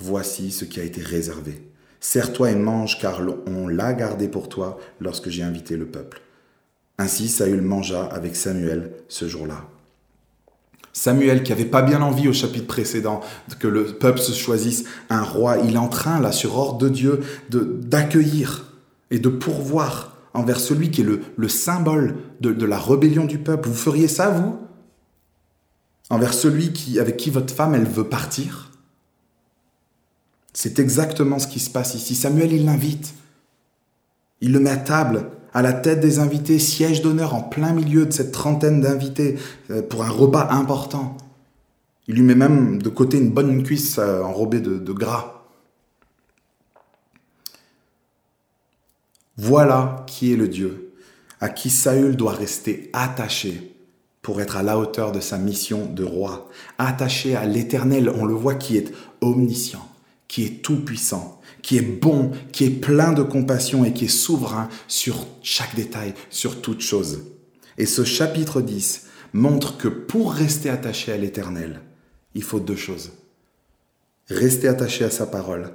Voici 0.00 0.50
ce 0.50 0.64
qui 0.64 0.80
a 0.80 0.84
été 0.84 1.02
réservé. 1.02 1.62
Serre-toi 2.00 2.52
et 2.52 2.54
mange, 2.54 2.98
car 2.98 3.20
on 3.46 3.68
l'a 3.68 3.92
gardé 3.92 4.28
pour 4.28 4.48
toi 4.48 4.78
lorsque 4.98 5.28
j'ai 5.28 5.42
invité 5.42 5.76
le 5.76 5.84
peuple. 5.84 6.22
Ainsi 6.96 7.28
Saül 7.28 7.60
mangea 7.60 8.04
avec 8.04 8.34
Samuel 8.34 8.92
ce 9.08 9.28
jour-là. 9.28 9.66
Samuel, 10.92 11.42
qui 11.42 11.52
avait 11.52 11.66
pas 11.66 11.82
bien 11.82 12.00
envie 12.00 12.28
au 12.28 12.32
chapitre 12.32 12.66
précédent 12.66 13.20
que 13.58 13.68
le 13.68 13.84
peuple 13.84 14.18
se 14.18 14.32
choisisse 14.32 14.84
un 15.08 15.22
roi, 15.22 15.58
il 15.58 15.74
est 15.74 15.78
en 15.78 15.88
train, 15.88 16.18
là, 16.18 16.32
sur 16.32 16.56
ordre 16.56 16.78
de 16.78 16.88
Dieu, 16.88 17.20
d'accueillir 17.50 18.74
et 19.10 19.18
de 19.18 19.28
pourvoir 19.28 20.16
envers 20.32 20.60
celui 20.60 20.90
qui 20.90 21.02
est 21.02 21.04
le, 21.04 21.20
le 21.36 21.48
symbole 21.48 22.16
de, 22.40 22.52
de, 22.52 22.66
la 22.66 22.78
rébellion 22.78 23.24
du 23.24 23.38
peuple. 23.38 23.68
Vous 23.68 23.74
feriez 23.74 24.08
ça, 24.08 24.30
vous? 24.30 24.58
Envers 26.10 26.34
celui 26.34 26.98
avec 26.98 27.16
qui 27.16 27.30
votre 27.30 27.54
femme, 27.54 27.74
elle 27.74 27.86
veut 27.86 28.08
partir 28.08 28.72
C'est 30.52 30.80
exactement 30.80 31.38
ce 31.38 31.46
qui 31.46 31.60
se 31.60 31.70
passe 31.70 31.94
ici. 31.94 32.16
Samuel, 32.16 32.52
il 32.52 32.64
l'invite. 32.64 33.14
Il 34.40 34.52
le 34.52 34.58
met 34.58 34.70
à 34.70 34.76
table, 34.76 35.30
à 35.54 35.62
la 35.62 35.72
tête 35.72 36.00
des 36.00 36.18
invités, 36.18 36.58
siège 36.58 37.02
d'honneur 37.02 37.34
en 37.34 37.42
plein 37.42 37.72
milieu 37.72 38.06
de 38.06 38.12
cette 38.12 38.32
trentaine 38.32 38.80
d'invités 38.80 39.38
euh, 39.70 39.82
pour 39.82 40.02
un 40.02 40.10
repas 40.10 40.48
important. 40.50 41.16
Il 42.08 42.16
lui 42.16 42.22
met 42.22 42.34
même 42.34 42.82
de 42.82 42.88
côté 42.88 43.18
une 43.18 43.30
bonne 43.30 43.62
cuisse 43.62 43.98
euh, 43.98 44.22
enrobée 44.22 44.60
de 44.60 44.92
gras. 44.92 45.40
Voilà 49.36 50.04
qui 50.06 50.32
est 50.32 50.36
le 50.36 50.48
Dieu 50.48 50.92
à 51.40 51.48
qui 51.48 51.70
Saül 51.70 52.16
doit 52.16 52.34
rester 52.34 52.90
attaché 52.92 53.69
pour 54.22 54.40
être 54.40 54.56
à 54.56 54.62
la 54.62 54.78
hauteur 54.78 55.12
de 55.12 55.20
sa 55.20 55.38
mission 55.38 55.86
de 55.86 56.04
roi, 56.04 56.48
attaché 56.78 57.36
à 57.36 57.46
l'Éternel, 57.46 58.10
on 58.10 58.24
le 58.24 58.34
voit 58.34 58.54
qui 58.54 58.76
est 58.76 58.92
omniscient, 59.20 59.88
qui 60.28 60.44
est 60.44 60.62
tout-puissant, 60.62 61.40
qui 61.62 61.78
est 61.78 61.82
bon, 61.82 62.32
qui 62.52 62.64
est 62.64 62.70
plein 62.70 63.12
de 63.12 63.22
compassion 63.22 63.84
et 63.84 63.92
qui 63.92 64.06
est 64.06 64.08
souverain 64.08 64.68
sur 64.88 65.26
chaque 65.42 65.74
détail, 65.74 66.14
sur 66.28 66.60
toute 66.60 66.80
chose. 66.80 67.22
Et 67.78 67.86
ce 67.86 68.04
chapitre 68.04 68.60
10 68.60 69.06
montre 69.32 69.76
que 69.76 69.88
pour 69.88 70.32
rester 70.32 70.68
attaché 70.68 71.12
à 71.12 71.16
l'Éternel, 71.16 71.80
il 72.34 72.42
faut 72.42 72.60
deux 72.60 72.76
choses. 72.76 73.12
Rester 74.28 74.68
attaché 74.68 75.04
à 75.04 75.10
sa 75.10 75.26
parole 75.26 75.72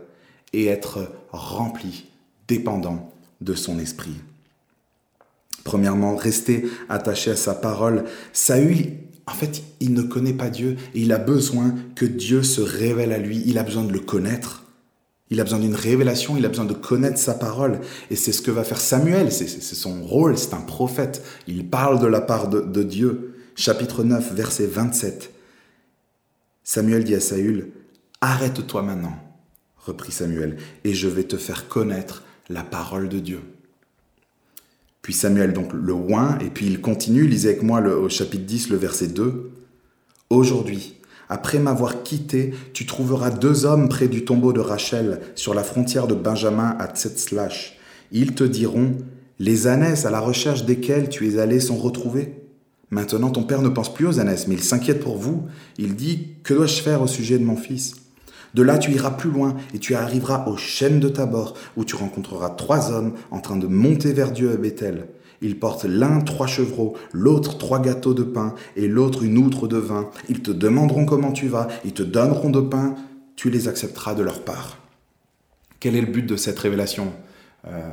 et 0.54 0.68
être 0.68 1.12
rempli, 1.32 2.06
dépendant 2.48 3.12
de 3.42 3.54
son 3.54 3.80
esprit. 3.80 4.16
Premièrement, 5.66 6.16
rester 6.16 6.70
attaché 6.90 7.32
à 7.32 7.36
sa 7.36 7.56
parole. 7.56 8.06
Saül, 8.32 8.86
en 9.26 9.34
fait, 9.34 9.64
il 9.80 9.94
ne 9.94 10.04
connaît 10.04 10.32
pas 10.32 10.52
Dieu 10.52 10.78
et 10.94 11.02
il 11.02 11.12
a 11.12 11.18
besoin 11.18 11.74
que 11.96 12.06
Dieu 12.06 12.44
se 12.44 12.62
révèle 12.62 13.12
à 13.12 13.18
lui. 13.18 13.42
Il 13.48 13.58
a 13.58 13.64
besoin 13.64 13.84
de 13.84 13.92
le 13.92 14.00
connaître. 14.00 14.64
Il 15.32 15.40
a 15.40 15.44
besoin 15.44 15.58
d'une 15.58 15.74
révélation, 15.74 16.38
il 16.38 16.46
a 16.46 16.50
besoin 16.50 16.66
de 16.66 16.76
connaître 16.76 17.18
sa 17.18 17.34
parole. 17.34 17.82
Et 18.12 18.16
c'est 18.16 18.32
ce 18.32 18.44
que 18.44 18.52
va 18.52 18.64
faire 18.64 18.80
Samuel, 18.80 19.32
c'est 19.32 19.48
son 19.48 20.04
rôle, 20.04 20.38
c'est 20.38 20.54
un 20.54 20.62
prophète. 20.62 21.24
Il 21.48 21.68
parle 21.68 22.00
de 22.00 22.06
la 22.06 22.22
part 22.22 22.48
de, 22.48 22.84
Dieu. 22.84 23.34
Chapitre 23.56 24.04
9, 24.04 24.34
verset 24.34 24.68
27. 24.68 25.34
Samuel 26.64 27.04
dit 27.04 27.16
à 27.16 27.20
Saül, 27.20 27.72
Arrête-toi 28.22 28.84
maintenant, 28.84 29.18
reprit 29.78 30.12
Samuel, 30.12 30.58
et 30.84 30.94
je 30.94 31.08
vais 31.08 31.24
te 31.24 31.38
faire 31.38 31.68
connaître 31.68 32.24
la 32.50 32.62
parole 32.62 33.10
de 33.10 33.20
Dieu. 33.20 33.42
Puis 35.06 35.14
Samuel 35.14 35.54
donc 35.54 35.72
le 35.72 35.94
oint, 35.94 36.36
et 36.40 36.50
puis 36.50 36.66
il 36.66 36.82
continue, 36.82 37.28
lisez 37.28 37.50
avec 37.50 37.62
moi 37.62 37.80
au 37.80 38.10
chapitre 38.10 38.44
10, 38.44 38.70
le 38.70 38.78
verset 38.78 39.10
2. 39.10 39.52
Aujourd'hui, 40.32 40.96
après 41.30 41.60
m'avoir 41.60 42.02
quitté, 42.02 42.56
tu 42.74 42.88
trouveras 42.88 43.30
deux 43.30 43.68
hommes 43.68 43.88
près 43.88 44.08
du 44.08 44.26
tombeau 44.26 44.52
de 44.52 44.62
Rachel, 44.62 45.22
sur 45.36 45.54
la 45.54 45.62
frontière 45.62 46.08
de 46.08 46.16
Benjamin 46.16 46.76
à 46.80 46.88
Tsetzlash. 46.88 47.78
Ils 48.12 48.34
te 48.34 48.44
diront, 48.44 48.98
les 49.38 49.68
ânesses 49.68 50.08
à 50.08 50.10
la 50.10 50.20
recherche 50.20 50.66
desquelles 50.66 51.10
tu 51.10 51.30
es 51.30 51.38
allé 51.38 51.60
sont 51.60 51.78
retrouvées. 51.78 52.42
Maintenant 52.90 53.30
ton 53.30 53.44
père 53.44 53.62
ne 53.62 53.70
pense 53.70 53.94
plus 53.94 54.08
aux 54.08 54.20
ânesses, 54.20 54.48
mais 54.48 54.56
il 54.56 54.64
s'inquiète 54.64 55.02
pour 55.02 55.20
vous. 55.20 55.44
Il 55.78 55.94
dit, 55.94 56.30
que 56.42 56.56
dois-je 56.56 56.82
faire 56.82 57.04
au 57.04 57.08
sujet 57.08 57.38
de 57.38 57.46
mon 57.46 57.58
fils? 57.58 57.94
De 58.56 58.64
là, 58.64 58.78
tu 58.78 58.92
iras 58.92 59.12
plus 59.12 59.30
loin 59.30 59.56
et 59.74 59.80
tu 59.80 59.96
arriveras 59.96 60.48
aux 60.48 60.56
chênes 60.56 61.02
de 61.02 61.10
Tabor, 61.10 61.56
où 61.76 61.84
tu 61.84 61.96
rencontreras 61.96 62.52
trois 62.52 62.90
hommes 62.90 63.14
en 63.30 63.42
train 63.42 63.58
de 63.58 63.68
monter 63.68 64.14
vers 64.14 64.32
Dieu 64.32 64.50
à 64.52 64.56
Bethel. 64.56 65.08
Ils 65.42 65.60
portent 65.60 65.84
l'un 65.84 66.22
trois 66.22 66.48
chevreaux, 66.48 66.96
l'autre 67.12 67.58
trois 67.58 67.82
gâteaux 67.82 68.14
de 68.14 68.24
pain 68.24 68.56
et 68.78 68.88
l'autre 68.88 69.24
une 69.24 69.38
outre 69.38 69.68
de 69.68 69.76
vin. 69.76 70.10
Ils 70.30 70.42
te 70.42 70.52
demanderont 70.52 71.06
comment 71.06 71.34
tu 71.34 71.50
vas, 71.50 71.68
ils 71.84 71.94
te 71.94 72.02
donneront 72.02 72.50
de 72.50 72.62
pain, 72.62 72.96
tu 73.36 73.50
les 73.50 73.68
accepteras 73.68 74.16
de 74.16 74.24
leur 74.24 74.42
part. 74.46 74.78
Quel 75.82 75.98
est 75.98 76.02
le 76.02 76.08
but 76.08 76.26
de 76.26 76.38
cette 76.38 76.58
révélation? 76.58 77.12
Euh, 77.68 77.92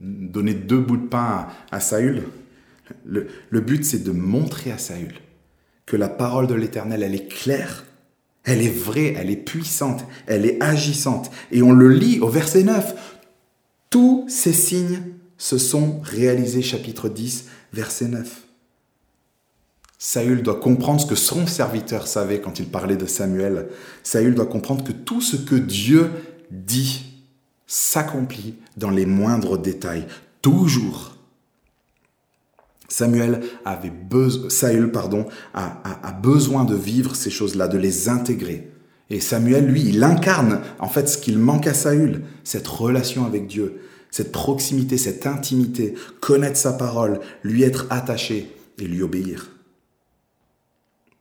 Donner 0.00 0.54
deux 0.54 0.80
bouts 0.80 0.96
de 0.96 1.06
pain 1.06 1.48
à, 1.70 1.80
Saül? 1.80 2.24
Le, 3.04 3.28
le 3.50 3.60
but, 3.60 3.84
c'est 3.84 4.02
de 4.02 4.10
montrer 4.10 4.72
à 4.72 4.78
Saül 4.78 5.14
que 5.86 5.96
la 5.96 6.08
parole 6.08 6.46
de 6.46 6.54
l'Éternel, 6.54 7.02
elle 7.02 7.14
est 7.14 7.28
claire, 7.28 7.84
elle 8.44 8.60
est 8.60 8.68
vraie, 8.68 9.14
elle 9.16 9.30
est 9.30 9.36
puissante, 9.36 10.04
elle 10.26 10.46
est 10.46 10.62
agissante. 10.62 11.30
Et 11.50 11.62
on 11.62 11.72
le 11.72 11.88
lit 11.88 12.20
au 12.20 12.28
verset 12.28 12.62
9. 12.62 13.20
Tous 13.90 14.26
ces 14.28 14.52
signes 14.52 15.00
se 15.38 15.58
sont 15.58 16.00
réalisés, 16.02 16.62
chapitre 16.62 17.08
10, 17.08 17.46
verset 17.72 18.08
9. 18.08 18.42
Saül 19.98 20.42
doit 20.42 20.60
comprendre 20.60 21.00
ce 21.00 21.06
que 21.06 21.14
son 21.14 21.46
serviteur 21.46 22.06
savait 22.06 22.40
quand 22.40 22.58
il 22.58 22.66
parlait 22.66 22.96
de 22.96 23.06
Samuel. 23.06 23.68
Saül 24.02 24.34
doit 24.34 24.46
comprendre 24.46 24.84
que 24.84 24.92
tout 24.92 25.22
ce 25.22 25.36
que 25.36 25.54
Dieu 25.54 26.10
dit 26.50 27.06
s'accomplit 27.66 28.56
dans 28.76 28.90
les 28.90 29.06
moindres 29.06 29.56
détails, 29.56 30.06
toujours. 30.42 31.13
Samuel 32.94 33.40
avait 33.64 33.90
besoin, 33.90 34.48
Saül 34.50 34.92
a 35.52 36.12
besoin 36.12 36.64
de 36.64 36.76
vivre 36.76 37.16
ces 37.16 37.30
choses-là, 37.30 37.66
de 37.66 37.76
les 37.76 38.08
intégrer. 38.08 38.70
Et 39.10 39.18
Samuel, 39.18 39.66
lui, 39.66 39.82
il 39.88 40.04
incarne 40.04 40.60
en 40.78 40.88
fait 40.88 41.08
ce 41.08 41.18
qu'il 41.18 41.40
manque 41.40 41.66
à 41.66 41.74
Saül, 41.74 42.22
cette 42.44 42.68
relation 42.68 43.24
avec 43.26 43.48
Dieu, 43.48 43.80
cette 44.12 44.30
proximité, 44.30 44.96
cette 44.96 45.26
intimité, 45.26 45.96
connaître 46.20 46.56
sa 46.56 46.72
parole, 46.72 47.18
lui 47.42 47.64
être 47.64 47.86
attaché 47.90 48.54
et 48.78 48.84
lui 48.84 49.02
obéir. 49.02 49.50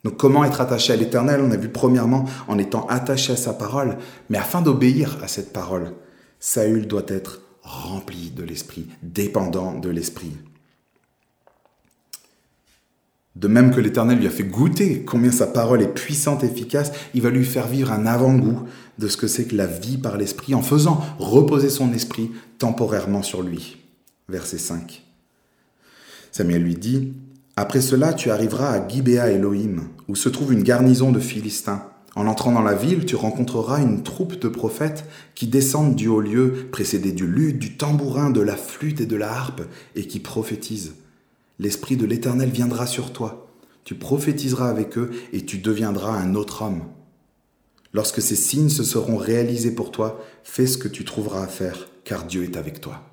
Donc 0.03 0.17
comment 0.17 0.45
être 0.45 0.61
attaché 0.61 0.93
à 0.93 0.95
l'Éternel? 0.95 1.41
On 1.41 1.49
a 1.49 1.57
vu 1.57 1.69
premièrement 1.69 2.25
en 2.47 2.59
étant 2.59 2.85
attaché 2.85 3.33
à 3.33 3.37
sa 3.37 3.53
parole, 3.53 3.97
mais 4.29 4.37
afin 4.37 4.61
d'obéir 4.61 5.17
à 5.23 5.27
cette 5.27 5.51
parole, 5.51 5.93
Saül 6.39 6.85
doit 6.85 7.07
être 7.07 7.41
rempli 7.63 8.29
de 8.29 8.43
l'Esprit, 8.43 8.85
dépendant 9.01 9.73
de 9.73 9.89
l'Esprit. 9.89 10.33
De 13.35 13.47
même 13.47 13.71
que 13.71 13.79
l'Éternel 13.79 14.19
lui 14.19 14.27
a 14.27 14.31
fait 14.31 14.43
goûter 14.43 15.03
combien 15.03 15.31
sa 15.31 15.47
parole 15.47 15.81
est 15.81 15.93
puissante 15.93 16.43
et 16.43 16.47
efficace, 16.47 16.91
il 17.15 17.21
va 17.21 17.31
lui 17.31 17.43
faire 17.43 17.67
vivre 17.67 17.91
un 17.91 18.05
avant-goût 18.05 18.63
de 18.99 19.07
ce 19.07 19.17
que 19.17 19.27
c'est 19.27 19.45
que 19.45 19.55
la 19.55 19.65
vie 19.65 19.97
par 19.97 20.17
l'Esprit 20.17 20.53
en 20.53 20.61
faisant 20.61 21.01
reposer 21.17 21.69
son 21.69 21.91
esprit 21.93 22.31
temporairement 22.59 23.23
sur 23.23 23.41
lui. 23.41 23.77
Verset 24.29 24.59
5. 24.59 25.03
Samuel 26.31 26.63
lui 26.63 26.75
dit, 26.75 27.13
Après 27.55 27.81
cela 27.81 28.13
tu 28.13 28.29
arriveras 28.29 28.71
à 28.71 28.87
Gibéa 28.87 29.31
Elohim, 29.31 29.87
où 30.07 30.15
se 30.15 30.29
trouve 30.29 30.53
une 30.53 30.63
garnison 30.63 31.11
de 31.11 31.19
Philistins. 31.19 31.87
En 32.15 32.27
entrant 32.27 32.51
dans 32.51 32.61
la 32.61 32.75
ville, 32.75 33.05
tu 33.05 33.15
rencontreras 33.15 33.81
une 33.81 34.03
troupe 34.03 34.39
de 34.39 34.47
prophètes 34.47 35.05
qui 35.33 35.47
descendent 35.47 35.95
du 35.95 36.07
haut 36.07 36.21
lieu, 36.21 36.67
précédés 36.71 37.11
du 37.11 37.25
luth, 37.25 37.57
du 37.57 37.75
tambourin, 37.75 38.29
de 38.29 38.41
la 38.41 38.55
flûte 38.55 39.01
et 39.01 39.07
de 39.07 39.15
la 39.15 39.31
harpe, 39.31 39.63
et 39.95 40.05
qui 40.05 40.19
prophétisent. 40.19 40.93
L'Esprit 41.63 41.95
de 41.95 42.05
l'Éternel 42.05 42.49
viendra 42.49 42.85
sur 42.85 43.13
toi. 43.13 43.47
Tu 43.85 43.95
prophétiseras 43.95 44.67
avec 44.67 44.97
eux 44.97 45.11
et 45.31 45.45
tu 45.45 45.59
deviendras 45.59 46.11
un 46.11 46.35
autre 46.35 46.61
homme. 46.61 46.81
Lorsque 47.93 48.21
ces 48.21 48.35
signes 48.35 48.67
se 48.67 48.83
seront 48.83 49.15
réalisés 49.15 49.71
pour 49.71 49.89
toi, 49.89 50.21
fais 50.43 50.67
ce 50.67 50.77
que 50.77 50.89
tu 50.89 51.05
trouveras 51.05 51.43
à 51.43 51.47
faire, 51.47 51.87
car 52.03 52.25
Dieu 52.25 52.43
est 52.43 52.57
avec 52.57 52.81
toi. 52.81 53.09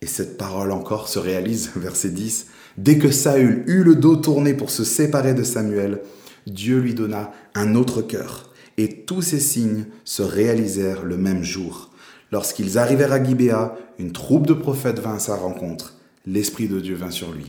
Et 0.00 0.06
cette 0.06 0.38
parole 0.38 0.72
encore 0.72 1.08
se 1.08 1.18
réalise, 1.18 1.72
verset 1.76 2.08
10. 2.08 2.46
Dès 2.78 2.96
que 2.96 3.10
Saül 3.10 3.64
eut 3.66 3.84
le 3.84 3.94
dos 3.94 4.16
tourné 4.16 4.54
pour 4.54 4.70
se 4.70 4.82
séparer 4.82 5.34
de 5.34 5.42
Samuel, 5.42 6.00
Dieu 6.46 6.78
lui 6.78 6.94
donna 6.94 7.32
un 7.54 7.74
autre 7.74 8.00
cœur. 8.00 8.50
Et 8.78 9.02
tous 9.02 9.20
ces 9.20 9.40
signes 9.40 9.84
se 10.04 10.22
réalisèrent 10.22 11.04
le 11.04 11.18
même 11.18 11.42
jour. 11.42 11.90
Lorsqu'ils 12.32 12.78
arrivèrent 12.78 13.12
à 13.12 13.22
Gibéa, 13.22 13.76
une 13.98 14.12
troupe 14.12 14.46
de 14.46 14.54
prophètes 14.54 15.00
vint 15.00 15.16
à 15.16 15.18
sa 15.18 15.36
rencontre. 15.36 15.95
L'Esprit 16.26 16.68
de 16.68 16.80
Dieu 16.80 16.96
vint 16.96 17.10
sur 17.10 17.32
lui, 17.32 17.46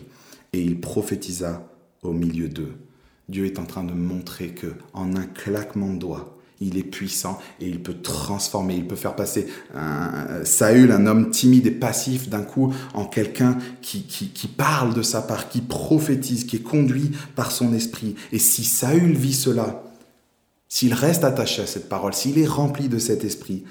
et 0.53 0.61
il 0.61 0.79
prophétisa 0.79 1.67
au 2.03 2.13
milieu 2.13 2.47
d'eux. 2.47 2.73
Dieu 3.29 3.45
est 3.45 3.59
en 3.59 3.65
train 3.65 3.83
de 3.83 3.93
montrer 3.93 4.49
que, 4.49 4.67
en 4.93 5.15
un 5.15 5.25
claquement 5.25 5.93
de 5.93 5.99
doigts, 5.99 6.37
il 6.59 6.77
est 6.77 6.83
puissant 6.83 7.39
et 7.59 7.67
il 7.67 7.81
peut 7.81 8.01
transformer, 8.01 8.75
il 8.75 8.87
peut 8.87 8.95
faire 8.95 9.15
passer 9.15 9.47
un, 9.75 10.43
Saül, 10.43 10.91
un 10.91 11.05
homme 11.05 11.29
timide 11.29 11.67
et 11.67 11.71
passif, 11.71 12.29
d'un 12.29 12.41
coup 12.41 12.73
en 12.93 13.05
quelqu'un 13.05 13.57
qui, 13.81 14.03
qui, 14.03 14.29
qui, 14.29 14.47
parle 14.47 14.93
de 14.93 15.01
sa 15.01 15.21
part, 15.21 15.49
qui 15.49 15.61
prophétise, 15.61 16.45
qui 16.45 16.55
est 16.55 16.63
conduit 16.63 17.11
par 17.35 17.51
son 17.51 17.73
esprit. 17.73 18.15
Et 18.31 18.39
si 18.39 18.63
Saül 18.63 19.15
vit 19.15 19.33
cela, 19.33 19.83
s'il 20.67 20.93
reste 20.93 21.23
attaché 21.23 21.61
à 21.61 21.67
cette 21.67 21.89
parole, 21.89 22.13
s'il 22.13 22.39
est 22.39 22.47
rempli 22.47 22.89
de 22.89 22.97
cet 22.97 23.23
esprit, 23.23 23.63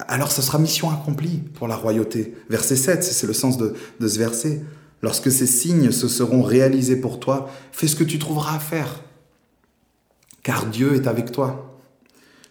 alors 0.00 0.30
ce 0.30 0.42
sera 0.42 0.58
mission 0.58 0.90
accomplie 0.90 1.38
pour 1.54 1.68
la 1.68 1.76
royauté. 1.76 2.34
Verset 2.50 2.76
7, 2.76 3.02
c'est 3.02 3.26
le 3.26 3.32
sens 3.32 3.56
de, 3.56 3.74
ce 4.00 4.18
verset. 4.18 4.62
Lorsque 5.02 5.30
ces 5.30 5.46
signes 5.46 5.90
se 5.90 6.08
seront 6.08 6.42
réalisés 6.42 6.96
pour 6.96 7.18
toi, 7.18 7.50
fais 7.72 7.86
ce 7.86 7.96
que 7.96 8.04
tu 8.04 8.18
trouveras 8.18 8.56
à 8.56 8.58
faire. 8.58 9.02
Car 10.42 10.66
Dieu 10.66 10.94
est 10.94 11.06
avec 11.06 11.32
toi. 11.32 11.80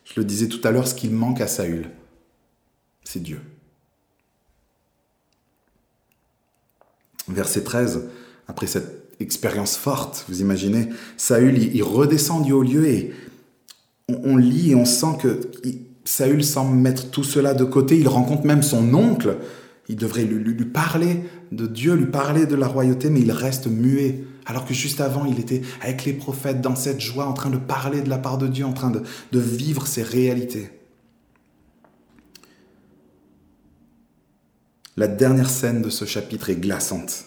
Je 0.04 0.20
le 0.20 0.26
disais 0.26 0.48
tout 0.48 0.66
à 0.68 0.72
l'heure, 0.72 0.88
ce 0.88 0.96
qu'il 0.96 1.12
manque 1.12 1.42
à 1.42 1.48
Saül, 1.48 1.90
c'est 3.04 3.22
Dieu. 3.22 3.40
Verset 7.28 7.64
13, 7.64 8.04
après 8.48 8.68
cette 8.68 9.06
expérience 9.20 9.78
forte, 9.78 10.26
vous 10.28 10.42
imaginez, 10.42 10.90
Saül, 11.18 11.58
il, 11.58 11.84
redescend 11.84 12.44
du 12.44 12.52
haut 12.52 12.62
lieu 12.62 12.88
et 12.88 13.14
on, 14.10 14.38
lit 14.38 14.72
et 14.72 14.76
on 14.76 14.86
sent 14.86 15.18
que 15.22 15.40
Saül 16.06 16.44
semble 16.44 16.78
mettre 16.78 17.10
tout 17.10 17.24
cela 17.24 17.54
de 17.54 17.64
côté. 17.64 17.98
Il 17.98 18.08
rencontre 18.08 18.46
même 18.46 18.64
son 18.64 18.94
oncle. 18.94 19.38
Il 19.90 19.96
devrait 19.96 20.24
lui, 20.24 20.66
parler 20.66 21.22
de 21.52 21.68
Dieu, 21.68 21.96
lui 21.96 22.06
parler 22.06 22.46
de 22.46 22.56
la 22.56 22.68
royauté, 22.68 23.10
mais 23.10 23.22
il 23.22 23.32
reste 23.32 23.68
muet. 23.68 24.24
Alors 24.46 24.66
que 24.66 24.74
juste 24.74 25.02
avant, 25.02 25.26
il 25.26 25.40
était 25.40 25.62
avec 25.82 26.06
les 26.06 26.14
prophètes 26.14 26.62
dans 26.62 26.76
cette 26.76 27.02
joie, 27.02 27.26
en 27.26 27.34
train 27.34 27.50
de 27.50 27.58
parler 27.58 28.02
de 28.02 28.10
la 28.10 28.20
part 28.20 28.38
de 28.38 28.48
Dieu, 28.48 28.66
en 28.66 28.74
train 28.74 28.92
de, 28.92 29.02
vivre 29.40 29.88
ces 29.88 30.04
réalités. 30.04 30.70
La 34.98 35.08
dernière 35.08 35.50
scène 35.50 35.82
de 35.82 35.90
ce 35.90 36.06
chapitre 36.06 36.50
est 36.50 36.56
glaçante. 36.56 37.26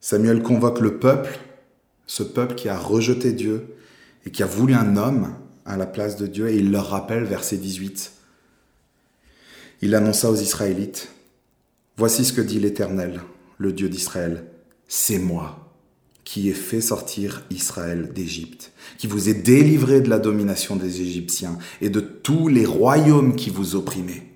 Samuel 0.00 0.42
convoque 0.42 0.80
le 0.80 0.98
peuple, 0.98 1.38
ce 2.06 2.22
peuple 2.22 2.54
qui 2.54 2.68
a 2.68 2.76
rejeté 2.76 3.32
Dieu 3.32 3.76
et 4.26 4.30
qui 4.30 4.42
a 4.42 4.46
voulu 4.46 4.74
un 4.74 4.96
homme 4.96 5.34
à 5.64 5.76
la 5.76 5.86
place 5.86 6.16
de 6.16 6.26
Dieu, 6.26 6.48
et 6.48 6.56
il 6.56 6.70
leur 6.70 6.88
rappelle, 6.88 7.24
verset 7.24 7.56
18, 7.56 8.12
il 9.82 9.94
annonça 9.94 10.30
aux 10.30 10.36
Israélites, 10.36 11.08
Voici 11.96 12.24
ce 12.24 12.32
que 12.32 12.40
dit 12.40 12.58
l'Éternel, 12.58 13.20
le 13.56 13.72
Dieu 13.72 13.88
d'Israël, 13.88 14.46
c'est 14.88 15.20
moi 15.20 15.64
qui 16.24 16.48
ai 16.48 16.52
fait 16.52 16.80
sortir 16.80 17.44
Israël 17.50 18.10
d'Égypte, 18.12 18.72
qui 18.98 19.06
vous 19.06 19.28
ai 19.28 19.34
délivré 19.34 20.00
de 20.00 20.08
la 20.08 20.18
domination 20.18 20.74
des 20.74 21.02
Égyptiens 21.02 21.56
et 21.80 21.90
de 21.90 22.00
tous 22.00 22.48
les 22.48 22.66
royaumes 22.66 23.36
qui 23.36 23.50
vous 23.50 23.76
opprimaient. 23.76 24.26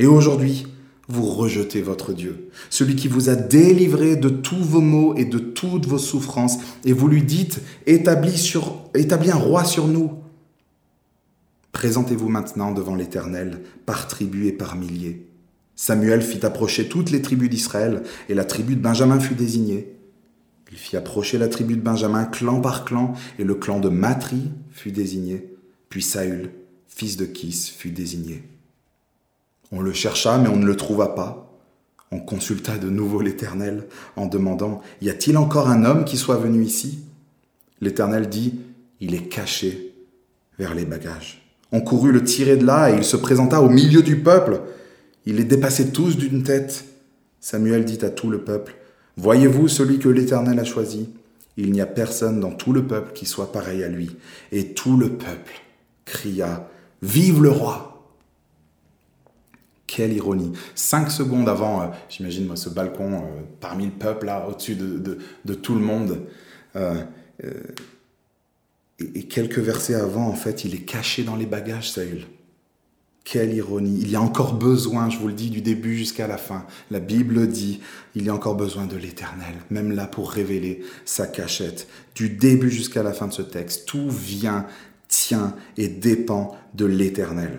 Et 0.00 0.06
aujourd'hui, 0.06 0.66
vous 1.06 1.24
rejetez 1.24 1.82
votre 1.82 2.12
Dieu, 2.12 2.50
celui 2.68 2.96
qui 2.96 3.08
vous 3.08 3.28
a 3.28 3.36
délivré 3.36 4.16
de 4.16 4.28
tous 4.28 4.62
vos 4.62 4.80
maux 4.80 5.14
et 5.14 5.24
de 5.24 5.38
toutes 5.38 5.86
vos 5.86 5.98
souffrances, 5.98 6.58
et 6.84 6.92
vous 6.92 7.08
lui 7.08 7.22
dites, 7.22 7.60
établis, 7.86 8.52
établis 8.94 9.30
un 9.30 9.36
roi 9.36 9.64
sur 9.64 9.86
nous. 9.86 10.12
Présentez-vous 11.78 12.28
maintenant 12.28 12.72
devant 12.72 12.96
l'Éternel, 12.96 13.60
par 13.86 14.08
tribu 14.08 14.48
et 14.48 14.52
par 14.52 14.74
milliers. 14.74 15.28
Samuel 15.76 16.22
fit 16.22 16.44
approcher 16.44 16.88
toutes 16.88 17.12
les 17.12 17.22
tribus 17.22 17.48
d'Israël, 17.48 18.02
et 18.28 18.34
la 18.34 18.44
tribu 18.44 18.74
de 18.74 18.80
Benjamin 18.80 19.20
fut 19.20 19.36
désignée. 19.36 19.94
Il 20.72 20.76
fit 20.76 20.96
approcher 20.96 21.38
la 21.38 21.46
tribu 21.46 21.76
de 21.76 21.80
Benjamin 21.80 22.24
clan 22.24 22.60
par 22.60 22.84
clan, 22.84 23.12
et 23.38 23.44
le 23.44 23.54
clan 23.54 23.78
de 23.78 23.88
Matri 23.88 24.50
fut 24.72 24.90
désigné. 24.90 25.54
Puis 25.88 26.02
Saül, 26.02 26.50
fils 26.88 27.16
de 27.16 27.26
Kis, 27.26 27.72
fut 27.78 27.92
désigné. 27.92 28.42
On 29.70 29.80
le 29.80 29.92
chercha, 29.92 30.36
mais 30.36 30.48
on 30.48 30.56
ne 30.56 30.66
le 30.66 30.74
trouva 30.74 31.14
pas. 31.14 31.60
On 32.10 32.18
consulta 32.18 32.76
de 32.76 32.90
nouveau 32.90 33.20
l'Éternel 33.20 33.86
en 34.16 34.26
demandant, 34.26 34.80
Y 35.00 35.10
a-t-il 35.10 35.36
encore 35.36 35.68
un 35.68 35.84
homme 35.84 36.04
qui 36.04 36.16
soit 36.16 36.38
venu 36.38 36.64
ici? 36.64 37.04
L'Éternel 37.80 38.28
dit, 38.28 38.58
Il 39.00 39.14
est 39.14 39.28
caché 39.28 39.94
vers 40.58 40.74
les 40.74 40.84
bagages. 40.84 41.47
On 41.72 41.80
courut 41.80 42.12
le 42.12 42.24
tirer 42.24 42.56
de 42.56 42.64
là, 42.64 42.90
et 42.90 42.96
il 42.96 43.04
se 43.04 43.16
présenta 43.16 43.60
au 43.60 43.68
milieu 43.68 44.02
du 44.02 44.16
peuple. 44.16 44.60
Il 45.26 45.36
les 45.36 45.44
dépassait 45.44 45.88
tous 45.88 46.16
d'une 46.16 46.42
tête. 46.42 46.84
Samuel 47.40 47.84
dit 47.84 48.04
à 48.04 48.10
tout 48.10 48.30
le 48.30 48.38
peuple, 48.38 48.76
Voyez-vous 49.16 49.68
celui 49.68 49.98
que 49.98 50.08
l'Éternel 50.08 50.58
a 50.58 50.64
choisi? 50.64 51.10
Il 51.56 51.72
n'y 51.72 51.80
a 51.80 51.86
personne 51.86 52.38
dans 52.38 52.52
tout 52.52 52.72
le 52.72 52.86
peuple 52.86 53.12
qui 53.12 53.26
soit 53.26 53.50
pareil 53.50 53.82
à 53.82 53.88
lui. 53.88 54.16
Et 54.52 54.74
tout 54.74 54.96
le 54.96 55.10
peuple 55.10 55.60
cria 56.04 56.68
Vive 57.02 57.42
le 57.42 57.50
roi 57.50 58.12
Quelle 59.88 60.12
ironie 60.12 60.52
Cinq 60.76 61.10
secondes 61.10 61.48
avant, 61.48 61.82
euh, 61.82 61.86
j'imagine 62.08 62.46
moi 62.46 62.56
ce 62.56 62.68
balcon 62.68 63.12
euh, 63.14 63.40
parmi 63.60 63.86
le 63.86 63.92
peuple, 63.92 64.26
là, 64.26 64.46
au-dessus 64.48 64.76
de, 64.76 65.54
tout 65.54 65.74
le 65.74 65.80
monde. 65.80 66.20
Euh, 66.76 67.02
et, 68.98 69.24
quelques 69.24 69.58
versets 69.58 69.94
avant, 69.94 70.26
en 70.26 70.34
fait, 70.34 70.64
il 70.64 70.74
est 70.74 70.84
caché 70.84 71.22
dans 71.22 71.36
les 71.36 71.46
bagages, 71.46 71.90
Saül. 71.90 72.26
Quelle 73.24 73.52
ironie. 73.52 73.98
Il 74.00 74.10
y 74.10 74.16
a 74.16 74.22
encore 74.22 74.54
besoin, 74.54 75.10
je 75.10 75.18
vous 75.18 75.28
le 75.28 75.34
dis, 75.34 75.50
du 75.50 75.60
début 75.60 75.96
jusqu'à 75.96 76.26
la 76.26 76.38
fin. 76.38 76.64
La 76.90 76.98
Bible 76.98 77.46
dit, 77.46 77.80
il 78.14 78.24
y 78.24 78.30
a 78.30 78.34
encore 78.34 78.54
besoin 78.54 78.86
de 78.86 78.96
l'éternel, 78.96 79.54
même 79.70 79.92
là 79.92 80.06
pour 80.06 80.30
révéler 80.30 80.82
sa 81.04 81.26
cachette. 81.26 81.88
Du 82.14 82.30
début 82.30 82.70
jusqu'à 82.70 83.02
la 83.02 83.12
fin 83.12 83.26
de 83.26 83.32
ce 83.32 83.42
texte, 83.42 83.86
tout 83.86 84.08
vient, 84.08 84.66
tient 85.08 85.54
et 85.76 85.88
dépend 85.88 86.56
de 86.74 86.86
l'éternel. 86.86 87.58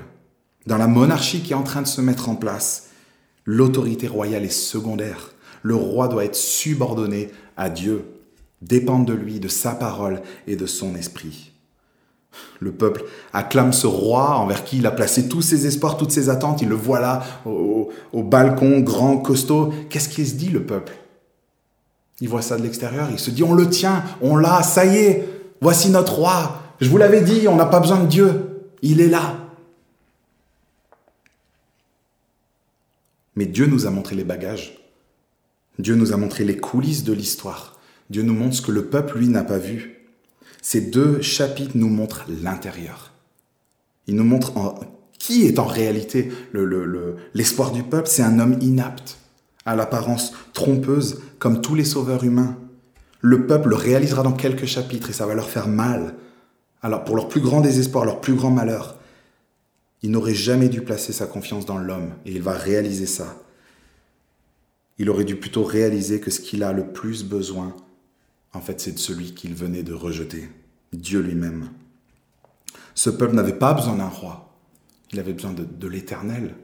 Dans 0.65 0.77
la 0.77 0.87
monarchie 0.87 1.41
qui 1.41 1.53
est 1.53 1.55
en 1.55 1.63
train 1.63 1.83
de 1.83 1.87
se 1.87 2.01
mettre 2.01 2.29
en 2.29 2.35
place, 2.35 2.89
l'autorité 3.45 4.07
royale 4.07 4.43
est 4.45 4.49
secondaire. 4.49 5.33
Le 5.61 5.75
roi 5.75 6.07
doit 6.07 6.25
être 6.25 6.35
subordonné 6.35 7.29
à 7.57 7.69
Dieu, 7.69 8.05
dépendre 8.61 9.05
de 9.05 9.13
lui, 9.13 9.39
de 9.39 9.47
sa 9.47 9.71
parole 9.71 10.21
et 10.47 10.55
de 10.55 10.65
son 10.65 10.95
esprit. 10.95 11.51
Le 12.59 12.71
peuple 12.71 13.05
acclame 13.33 13.73
ce 13.73 13.87
roi 13.87 14.35
envers 14.37 14.63
qui 14.63 14.77
il 14.77 14.85
a 14.85 14.91
placé 14.91 15.27
tous 15.27 15.41
ses 15.41 15.65
espoirs, 15.65 15.97
toutes 15.97 16.11
ses 16.11 16.29
attentes. 16.29 16.61
Il 16.61 16.69
le 16.69 16.75
voit 16.75 16.99
là, 16.99 17.23
au, 17.45 17.89
balcon, 18.13 18.79
grand, 18.81 19.17
costaud. 19.17 19.73
Qu'est-ce 19.89 20.09
qu'il 20.09 20.27
se 20.27 20.35
dit, 20.35 20.49
le 20.49 20.63
peuple? 20.63 20.93
Il 22.21 22.27
voit 22.27 22.41
ça 22.41 22.57
de 22.57 22.63
l'extérieur, 22.63 23.07
il 23.11 23.19
se 23.19 23.31
dit, 23.31 23.43
on 23.43 23.53
le 23.53 23.69
tient, 23.69 24.03
on 24.21 24.35
l'a, 24.35 24.61
ça 24.61 24.85
y 24.85 24.97
est, 24.97 25.29
voici 25.61 25.89
notre 25.89 26.15
roi. 26.15 26.61
Je 26.81 26.89
vous 26.89 26.97
l'avais 26.97 27.21
dit, 27.21 27.47
on 27.47 27.55
n'a 27.55 27.65
pas 27.65 27.79
besoin 27.79 27.99
de 27.99 28.07
Dieu. 28.07 28.61
Il 28.81 28.99
est 28.99 29.07
là. 29.07 29.37
Mais 33.35 33.45
Dieu 33.45 33.67
nous 33.67 33.85
a 33.85 33.89
montré 33.89 34.15
les 34.15 34.25
bagages. 34.25 34.77
Dieu 35.77 35.95
nous 35.95 36.11
a 36.11 36.17
montré 36.17 36.43
les 36.43 36.57
coulisses 36.57 37.05
de 37.05 37.13
l'histoire. 37.13 37.78
Dieu 38.09 38.23
nous 38.23 38.33
montre 38.33 38.55
ce 38.55 38.61
que 38.61 38.71
le 38.71 38.85
peuple, 38.85 39.17
lui, 39.17 39.27
n'a 39.27 39.43
pas 39.43 39.57
vu. 39.57 40.07
Ces 40.61 40.81
deux 40.81 41.21
chapitres 41.21 41.75
nous 41.75 41.89
montrent 41.89 42.25
l'intérieur. 42.41 43.13
Ils 44.07 44.15
nous 44.15 44.23
montrent 44.23 44.51
qui 45.19 45.45
est 45.45 45.59
en 45.59 45.65
réalité 45.65 46.31
l'espoir 47.33 47.71
du 47.71 47.83
peuple. 47.83 48.09
C'est 48.09 48.23
un 48.23 48.39
homme 48.39 48.57
inapte, 48.61 49.17
à 49.65 49.75
l'apparence 49.75 50.33
trompeuse, 50.53 51.21
comme 51.37 51.61
tous 51.61 51.75
les 51.75 51.85
sauveurs 51.85 52.23
humains. 52.23 52.57
Le 53.21 53.45
peuple 53.45 53.69
le 53.69 53.75
réalisera 53.75 54.23
dans 54.23 54.31
quelques 54.31 54.65
chapitres 54.65 55.09
et 55.09 55.13
ça 55.13 55.25
va 55.25 55.35
leur 55.35 55.49
faire 55.49 55.67
mal. 55.67 56.15
Alors 56.81 57.03
pour 57.03 57.15
leur 57.15 57.27
plus 57.27 57.41
grand 57.41 57.61
désespoir, 57.61 58.05
leur 58.05 58.21
plus 58.21 58.33
grand 58.33 58.51
malheur, 58.51 58.97
il 60.01 60.11
n'aurait 60.11 60.33
jamais 60.33 60.69
dû 60.69 60.81
placer 60.81 61.11
sa 61.11 61.27
confiance 61.27 61.65
dans 61.65 61.77
l'homme 61.77 62.13
et 62.25 62.31
il 62.31 62.41
va 62.41 62.53
réaliser 62.53 63.05
ça. 63.05 63.35
Il 64.97 65.09
aurait 65.09 65.25
dû 65.25 65.35
plutôt 65.35 65.63
réaliser 65.63 66.21
que 66.21 66.31
ce 66.31 66.39
qu'il 66.39 66.63
a 66.63 66.71
le 66.71 66.87
plus 66.87 67.23
besoin, 67.25 67.75
en 68.53 68.61
fait, 68.61 68.81
c'est 68.81 68.93
de 68.93 68.99
celui 68.99 69.33
qu'il 69.33 69.53
venait 69.53 69.83
de 69.83 69.93
rejeter. 69.93 70.49
Dieu 70.93 71.19
lui-même. 71.19 71.69
Ce 72.95 73.09
peuple 73.09 73.35
n'avait 73.35 73.53
pas 73.53 73.73
besoin 73.73 73.95
d'un 73.95 74.07
roi, 74.07 74.53
il 75.11 75.19
avait 75.19 75.33
besoin 75.33 75.53
de, 75.53 75.63
de 75.63 75.87
l'éternel. 75.87 76.55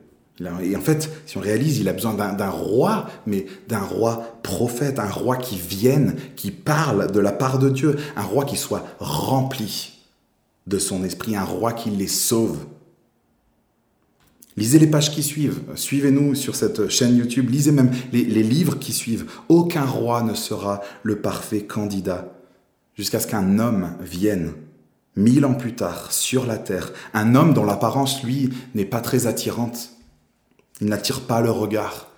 Et 0.62 0.76
en 0.76 0.82
fait, 0.82 1.10
si 1.26 1.38
on 1.38 1.42
réalise, 1.42 1.80
il 1.80 1.88
a 1.88 1.94
besoin 1.94 2.14
d'un 2.14 2.50
roi, 2.50 3.08
mais 3.26 3.46
d'un 3.70 3.80
roi 3.80 4.38
prophète, 4.44 5.00
un 5.00 5.10
roi 5.10 5.38
qui 5.38 5.58
vienne, 5.58 6.18
qui 6.36 6.52
parle 6.52 7.10
de 7.10 7.20
la 7.22 7.32
part 7.32 7.58
de 7.58 7.70
Dieu, 7.70 7.96
un 8.18 8.24
roi 8.24 8.44
qui 8.44 8.58
soit 8.58 8.86
rempli 9.00 9.94
de 10.68 10.78
son 10.78 11.06
esprit, 11.06 11.38
un 11.38 11.46
roi 11.46 11.72
qui 11.72 11.90
les 11.90 12.08
sauve. 12.08 12.66
Lisez 14.58 14.80
les 14.80 14.88
pages 14.88 15.12
qui 15.12 15.22
suivent, 15.22 15.62
suivez-nous 15.76 16.34
sur 16.34 16.56
cette 16.56 16.88
chaîne 16.88 17.18
YouTube, 17.18 17.50
lisez 17.50 17.72
même 17.72 17.92
les, 18.14 18.24
livres 18.24 18.80
qui 18.80 18.94
suivent. 18.94 19.26
Aucun 19.50 19.84
roi 19.86 20.24
ne 20.24 20.34
sera 20.34 20.82
le 21.04 21.20
parfait 21.20 21.64
candidat 21.64 22.32
jusqu'à 22.98 23.20
ce 23.20 23.28
qu'un 23.28 23.60
homme 23.60 23.98
vienne, 24.00 24.54
mille 25.18 25.46
ans 25.46 25.56
plus 25.56 25.76
tard, 25.76 26.14
sur 26.14 26.46
la 26.46 26.58
terre, 26.58 26.94
un 27.14 27.36
homme 27.36 27.54
dont 27.54 27.66
l'apparence, 27.66 28.24
lui, 28.24 28.50
n'est 28.74 28.86
pas 28.86 29.02
très 29.02 29.28
attirante 29.28 29.96
il 30.82 30.88
n'attire 30.88 31.22
pas 31.22 31.42
le 31.42 31.52
regard. 31.52 32.12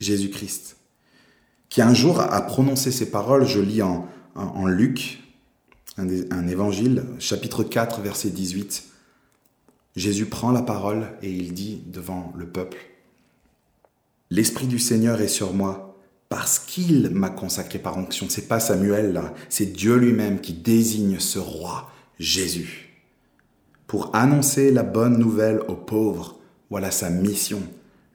Jésus-Christ, 0.00 0.76
qui 1.68 1.82
un 1.82 1.94
jour 1.94 2.20
a 2.20 2.40
prononcé 2.42 2.90
ces 2.90 3.10
paroles, 3.10 3.46
je 3.46 3.60
lis 3.60 3.82
en, 3.82 4.08
en, 4.34 4.66
Luc, 4.66 5.22
un, 5.98 6.06
un, 6.30 6.48
évangile, 6.48 7.04
chapitre 7.18 7.62
4, 7.62 8.00
verset 8.00 8.30
18. 8.30 8.84
Jésus 9.96 10.26
prend 10.26 10.52
la 10.52 10.62
parole 10.62 11.08
et 11.22 11.30
il 11.30 11.52
dit 11.52 11.82
devant 11.86 12.32
le 12.36 12.46
peuple, 12.46 12.78
L'Esprit 14.32 14.68
du 14.68 14.78
Seigneur 14.78 15.20
est 15.20 15.28
sur 15.28 15.52
moi 15.52 15.98
parce 16.28 16.60
qu'il 16.60 17.10
m'a 17.10 17.30
consacré 17.30 17.80
par 17.80 17.98
onction. 17.98 18.26
C'est 18.28 18.46
pas 18.46 18.60
Samuel 18.60 19.12
là, 19.12 19.34
c'est 19.48 19.72
Dieu 19.72 19.96
lui-même 19.96 20.40
qui 20.40 20.52
désigne 20.52 21.18
ce 21.18 21.40
roi, 21.40 21.90
Jésus, 22.20 22.90
pour 23.88 24.14
annoncer 24.14 24.70
la 24.70 24.84
bonne 24.84 25.18
nouvelle 25.18 25.60
aux 25.66 25.74
pauvres 25.74 26.38
voilà 26.70 26.92
sa 26.92 27.10
mission, 27.10 27.60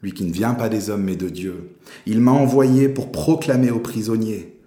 lui 0.01 0.13
qui 0.13 0.23
ne 0.23 0.31
vient 0.31 0.53
pas 0.53 0.69
des 0.69 0.89
hommes 0.89 1.03
mais 1.03 1.17
de 1.17 1.27
Dieu. 1.27 1.75
Il 2.05 2.21
m'a 2.21 2.31
envoyé 2.31 2.87
pour 2.87 3.11
proclamer 3.11 3.71
aux 3.71 3.81
prisonniers. 3.81 4.57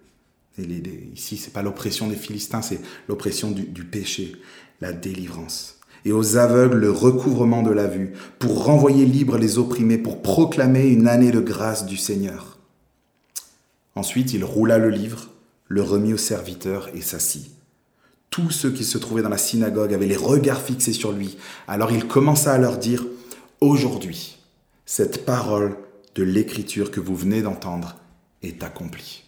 Et 0.58 0.64
les, 0.66 0.82
les, 0.82 1.08
ici, 1.14 1.38
c'est 1.38 1.52
pas 1.52 1.62
l'oppression 1.62 2.08
des 2.08 2.16
Philistins, 2.16 2.60
c'est 2.60 2.80
l'oppression 3.08 3.50
du, 3.50 3.62
du 3.62 3.84
péché, 3.84 4.36
la 4.82 4.92
délivrance. 4.92 5.77
Et 6.04 6.12
aux 6.12 6.36
aveugles, 6.36 6.78
le 6.78 6.90
recouvrement 6.90 7.62
de 7.62 7.70
la 7.70 7.86
vue, 7.86 8.12
pour 8.38 8.64
renvoyer 8.64 9.04
libres 9.04 9.38
les 9.38 9.58
opprimés, 9.58 9.98
pour 9.98 10.22
proclamer 10.22 10.86
une 10.86 11.08
année 11.08 11.30
de 11.30 11.40
grâce 11.40 11.86
du 11.86 11.96
Seigneur. 11.96 12.58
Ensuite, 13.94 14.32
il 14.32 14.44
roula 14.44 14.78
le 14.78 14.90
livre, 14.90 15.28
le 15.66 15.82
remit 15.82 16.14
aux 16.14 16.18
serviteurs 16.18 16.88
et 16.94 17.00
s'assit. 17.00 17.50
Tous 18.30 18.50
ceux 18.50 18.70
qui 18.70 18.84
se 18.84 18.98
trouvaient 18.98 19.22
dans 19.22 19.28
la 19.28 19.38
synagogue 19.38 19.92
avaient 19.92 20.06
les 20.06 20.16
regards 20.16 20.60
fixés 20.60 20.92
sur 20.92 21.12
lui. 21.12 21.36
Alors 21.66 21.90
il 21.90 22.06
commença 22.06 22.52
à 22.52 22.58
leur 22.58 22.78
dire, 22.78 23.04
Aujourd'hui, 23.60 24.38
cette 24.86 25.24
parole 25.24 25.76
de 26.14 26.22
l'écriture 26.22 26.92
que 26.92 27.00
vous 27.00 27.16
venez 27.16 27.42
d'entendre 27.42 27.96
est 28.42 28.62
accomplie. 28.62 29.24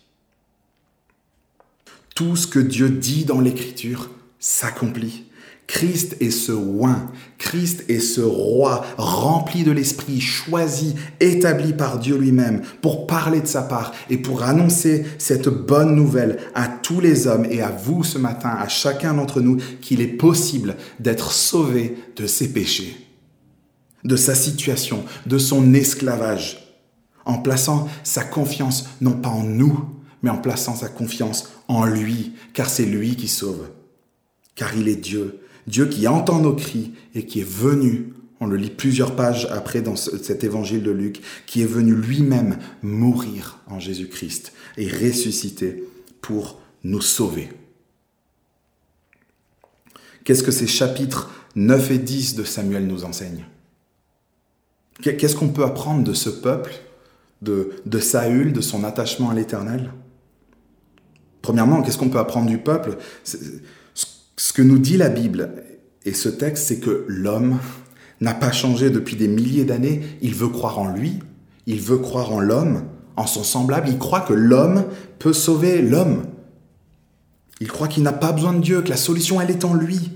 Tout 2.15 2.37
ce 2.37 2.47
que 2.47 2.61
Dieu 2.61 2.91
dit 2.91 3.25
dans 3.25 3.41
l'écriture 3.41 4.09
s'accomplit. 4.39 5.25
Christ 5.71 6.17
est 6.19 6.33
ce 6.33 6.51
oin, 6.51 7.13
Christ 7.39 7.85
est 7.89 8.01
ce 8.01 8.21
roi 8.21 8.85
rempli 8.97 9.63
de 9.63 9.71
l'Esprit, 9.71 10.21
choisi, 10.21 10.97
établi 11.21 11.73
par 11.73 12.01
Dieu 12.01 12.17
lui-même 12.17 12.63
pour 12.83 13.07
parler 13.07 13.41
de 13.41 13.47
sa 13.47 13.63
part 13.63 13.93
et 14.11 14.17
pour 14.17 14.43
annoncer 14.43 15.07
cette 15.19 15.49
bonne 15.49 15.95
nouvelle 15.95 16.39
à 16.57 16.67
tous 16.67 16.99
les 16.99 17.29
hommes 17.29 17.47
et 17.49 17.63
à 17.63 17.71
vous 17.71 18.03
ce 18.03 18.19
matin, 18.19 18.51
à 18.51 18.67
chacun 18.67 19.15
d'entre 19.15 19.41
nous, 19.41 19.59
qu'il 19.81 20.01
est 20.01 20.09
possible 20.09 20.75
d'être 20.99 21.31
sauvé 21.31 21.95
de 22.17 22.27
ses 22.27 22.53
péchés 22.53 23.07
de 24.03 24.17
sa 24.17 24.35
situation, 24.35 25.05
de 25.27 25.39
son 25.39 25.75
esclavage, 25.75 26.75
en 27.25 27.39
plaçant 27.39 27.89
sa 28.03 28.25
confiance 28.25 28.87
non 29.01 29.13
pas 29.13 29.29
en 29.29 29.43
nous, 29.43 29.85
mais 30.23 30.31
en 30.31 30.39
plaçant 30.39 30.75
sa 30.75 30.89
confiance 30.89 31.51
en 31.69 31.85
lui, 31.85 32.33
car 32.55 32.69
c'est 32.69 32.87
lui 32.87 33.15
qui 33.15 33.29
sauve, 33.29 33.69
car 34.55 34.75
il 34.75 34.89
est 34.89 34.97
Dieu, 34.97 35.41
Dieu 35.67 35.87
qui 35.87 36.07
entend 36.09 36.41
nos 36.41 36.55
cris 36.55 36.93
et 37.15 37.27
qui 37.27 37.41
est 37.41 37.49
venu, 37.49 38.13
on 38.41 38.47
le 38.47 38.57
lit 38.57 38.71
plusieurs 38.71 39.15
pages 39.15 39.47
après 39.51 39.83
dans 39.83 39.97
cet 39.97 40.45
évangile 40.45 40.83
de 40.83 40.91
Luc, 40.91 41.21
qui 41.47 41.63
est 41.63 41.67
venu 41.67 41.95
lui-même 41.95 42.59
mourir 42.83 43.59
en 43.67 43.79
Jésus-Christ 43.79 44.53
et 44.77 44.89
ressusciter 44.89 45.85
pour 46.21 46.61
nous 46.85 47.03
sauver. 47.03 47.51
Qu'est-ce 50.25 50.43
que 50.43 50.51
ces 50.51 50.67
chapitres 50.67 51.31
9 51.57 51.91
et 51.91 51.99
10 51.99 52.37
de 52.37 52.45
Samuel 52.45 52.87
nous 52.87 53.05
enseignent? 53.05 53.47
Qu'est-ce 55.03 55.35
qu'on 55.35 55.49
peut 55.49 55.65
apprendre 55.65 56.05
de 56.05 56.13
ce 56.13 56.29
peuple, 56.29 56.75
de, 57.43 57.73
de 57.87 57.99
Saül, 57.99 58.53
de 58.53 58.61
son 58.61 58.85
attachement 58.85 59.31
à 59.31 59.35
l'Éternel? 59.35 59.93
Premièrement, 61.43 61.83
qu'est-ce 61.83 61.97
qu'on 61.97 62.11
peut 62.11 62.19
apprendre 62.19 62.49
du 62.49 62.59
peuple? 62.59 62.99
Ce 64.41 64.55
que 64.55 64.63
nous 64.63 64.79
dit 64.79 64.97
la 64.97 65.11
Bible 65.11 65.53
et 66.07 66.15
ce 66.15 66.31
texte, 66.31 66.67
c'est 66.67 66.81
que 66.81 67.05
l'homme 67.09 67.59
n'a 68.23 68.33
pas 68.33 68.53
changé 68.53 68.89
depuis 68.89 69.15
des 69.15 69.29
milliers 69.29 69.67
d'années. 69.67 70.01
Il 70.23 70.35
veut 70.35 70.49
croire 70.49 70.79
en 70.79 70.91
lui, 70.91 71.19
il 71.67 71.79
veut 71.79 71.99
croire 71.99 72.33
en 72.33 72.41
l'homme, 72.41 72.85
en 73.17 73.27
son 73.27 73.45
semblable. 73.45 73.91
Il 73.91 73.99
croit 73.99 74.23
que 74.23 74.33
l'homme 74.33 74.87
peut 75.19 75.35
sauver 75.35 75.83
l'homme. 75.83 76.23
Il 77.61 77.69
croit 77.69 77.87
qu'il 77.87 78.03
n'a 78.03 78.15
pas 78.15 78.33
besoin 78.33 78.55
de 78.55 78.61
Dieu, 78.61 78.81
que 78.81 78.89
la 78.89 78.97
solution, 78.97 79.43
elle 79.43 79.51
est 79.51 79.67
en 79.67 79.75
lui. 79.75 80.11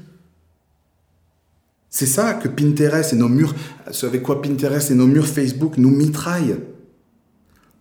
C'est 1.90 2.06
ça 2.06 2.32
que 2.32 2.48
Pinterest 2.48 3.12
et 3.12 3.16
nos 3.16 3.28
murs, 3.28 3.54
ce 3.90 4.06
avec 4.06 4.22
quoi 4.22 4.40
Pinterest 4.40 4.90
et 4.90 4.94
nos 4.94 5.06
murs 5.06 5.26
Facebook 5.26 5.76
nous 5.76 5.90
mitraillent. 5.90 6.56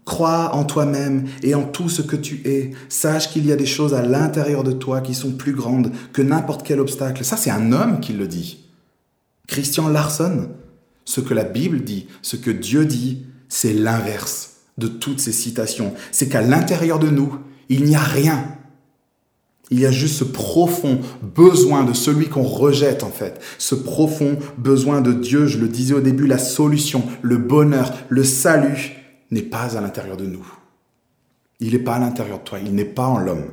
Crois 0.06 0.54
en 0.54 0.66
toi-même 0.66 1.26
et 1.44 1.56
en 1.56 1.64
tout 1.64 1.90
ce 1.90 2.02
que 2.02 2.16
tu 2.16 2.42
es. 2.46 2.72
Sache 2.90 3.32
qu'il 3.32 3.46
y 3.46 3.52
a 3.52 3.56
des 3.56 3.66
choses 3.66 3.94
à 3.94 4.02
l'intérieur 4.02 4.64
de 4.64 4.72
toi 4.72 5.02
qui 5.02 5.14
sont 5.14 5.32
plus 5.32 5.54
grandes 5.54 5.92
que 6.12 6.22
n'importe 6.22 6.66
quel 6.66 6.80
obstacle. 6.80 7.24
Ça, 7.24 7.38
c'est 7.38 7.52
un 7.52 7.72
homme 7.72 8.00
qui 8.00 8.14
le 8.14 8.28
dit. 8.28 8.66
Christian 9.48 9.88
Larson. 9.88 10.50
Ce 11.06 11.20
que 11.20 11.34
la 11.34 11.44
Bible 11.44 11.84
dit, 11.84 12.08
ce 12.22 12.38
que 12.38 12.52
Dieu 12.52 12.86
dit, 12.86 13.26
c'est 13.50 13.74
l'inverse 13.74 14.52
de 14.78 14.88
toutes 14.88 15.20
ces 15.20 15.34
citations. 15.34 15.94
C'est 16.12 16.30
qu'à 16.30 16.42
l'intérieur 16.42 16.98
de 16.98 17.10
nous, 17.10 17.38
il 17.68 17.84
n'y 17.84 17.96
a 17.96 18.00
rien 18.00 18.54
il 19.74 19.80
y 19.80 19.88
a 19.88 19.92
juste 19.92 20.18
ce 20.18 20.24
profond 20.24 21.00
besoin 21.36 21.84
de 21.84 21.94
celui 21.94 22.28
qu'on 22.28 22.44
rejette 22.44 23.04
en 23.04 23.10
fait, 23.10 23.42
ce 23.58 23.74
profond 23.74 24.38
besoin 24.58 25.02
de 25.02 25.14
Dieu, 25.14 25.48
je 25.48 25.58
le 25.58 25.68
disais 25.68 25.96
au 25.96 26.00
début, 26.00 26.28
la 26.28 26.38
solution, 26.38 27.04
le 27.24 27.38
bonheur, 27.38 27.92
le 28.10 28.24
salut 28.24 29.03
n'est 29.34 29.42
pas 29.42 29.78
à 29.78 29.82
l'intérieur 29.82 30.18
de 30.18 30.26
nous. 30.26 30.46
Il 31.60 31.74
n'est 31.74 31.80
pas 31.80 31.96
à 31.96 32.00
l'intérieur 32.00 32.40
de 32.40 32.44
toi, 32.44 32.60
il 32.60 32.74
n'est 32.74 32.86
pas 32.86 33.08
en 33.08 33.18
l'homme. 33.18 33.52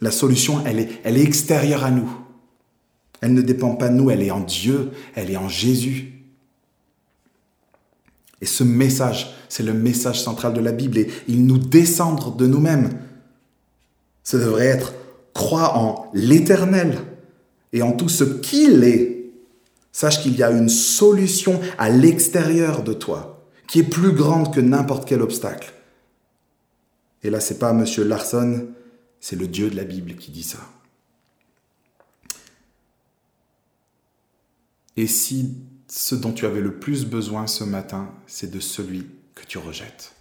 La 0.00 0.10
solution, 0.10 0.62
elle 0.66 0.80
est, 0.80 1.22
extérieure 1.22 1.84
à 1.84 1.90
nous. 1.90 2.10
Elle 3.20 3.32
ne 3.32 3.42
dépend 3.42 3.74
pas 3.74 3.88
de 3.88 3.94
nous, 3.94 4.10
elle 4.10 4.22
est 4.22 4.30
en 4.30 4.40
Dieu, 4.40 4.90
elle 5.14 5.30
est 5.30 5.36
en 5.36 5.48
Jésus. 5.48 6.12
Et 8.40 8.46
ce 8.46 8.64
message, 8.64 9.34
c'est 9.48 9.62
le 9.62 9.72
message 9.72 10.20
central 10.20 10.52
de 10.52 10.60
la 10.60 10.72
Bible 10.72 10.98
et 10.98 11.08
il 11.28 11.46
nous 11.46 11.58
descend 11.58 12.36
de 12.36 12.46
nous-mêmes. 12.46 12.90
Ça 14.22 14.38
devrait 14.38 14.66
être 14.66 14.92
crois 15.32 15.76
en 15.76 16.10
l'éternel 16.12 16.98
et 17.72 17.82
en 17.82 17.92
tout 17.92 18.08
ce 18.08 18.24
qu'il 18.24 18.84
est, 18.84 19.30
sache 19.92 20.22
qu'il 20.22 20.36
y 20.36 20.42
a 20.42 20.50
une 20.50 20.68
solution 20.68 21.60
à 21.78 21.88
l'extérieur 21.88 22.82
de 22.82 22.92
toi 22.92 23.33
qui 23.66 23.80
est 23.80 23.84
plus 23.84 24.12
grande 24.12 24.54
que 24.54 24.60
n'importe 24.60 25.08
quel 25.08 25.22
obstacle. 25.22 25.72
Et 27.22 27.30
là, 27.30 27.40
c'est 27.40 27.58
pas 27.58 27.72
monsieur 27.72 28.04
Larson, 28.04 28.68
c'est 29.20 29.36
le 29.36 29.48
Dieu 29.48 29.70
de 29.70 29.76
la 29.76 29.84
Bible 29.84 30.16
qui 30.16 30.30
dit 30.30 30.42
ça. 30.42 30.60
Et 34.96 35.06
si 35.06 35.56
ce 35.88 36.14
dont 36.14 36.32
tu 36.32 36.46
avais 36.46 36.60
le 36.60 36.78
plus 36.78 37.06
besoin 37.06 37.46
ce 37.46 37.64
matin, 37.64 38.12
c'est 38.26 38.50
de 38.50 38.60
celui 38.60 39.06
que 39.34 39.44
tu 39.44 39.58
rejettes, 39.58 40.14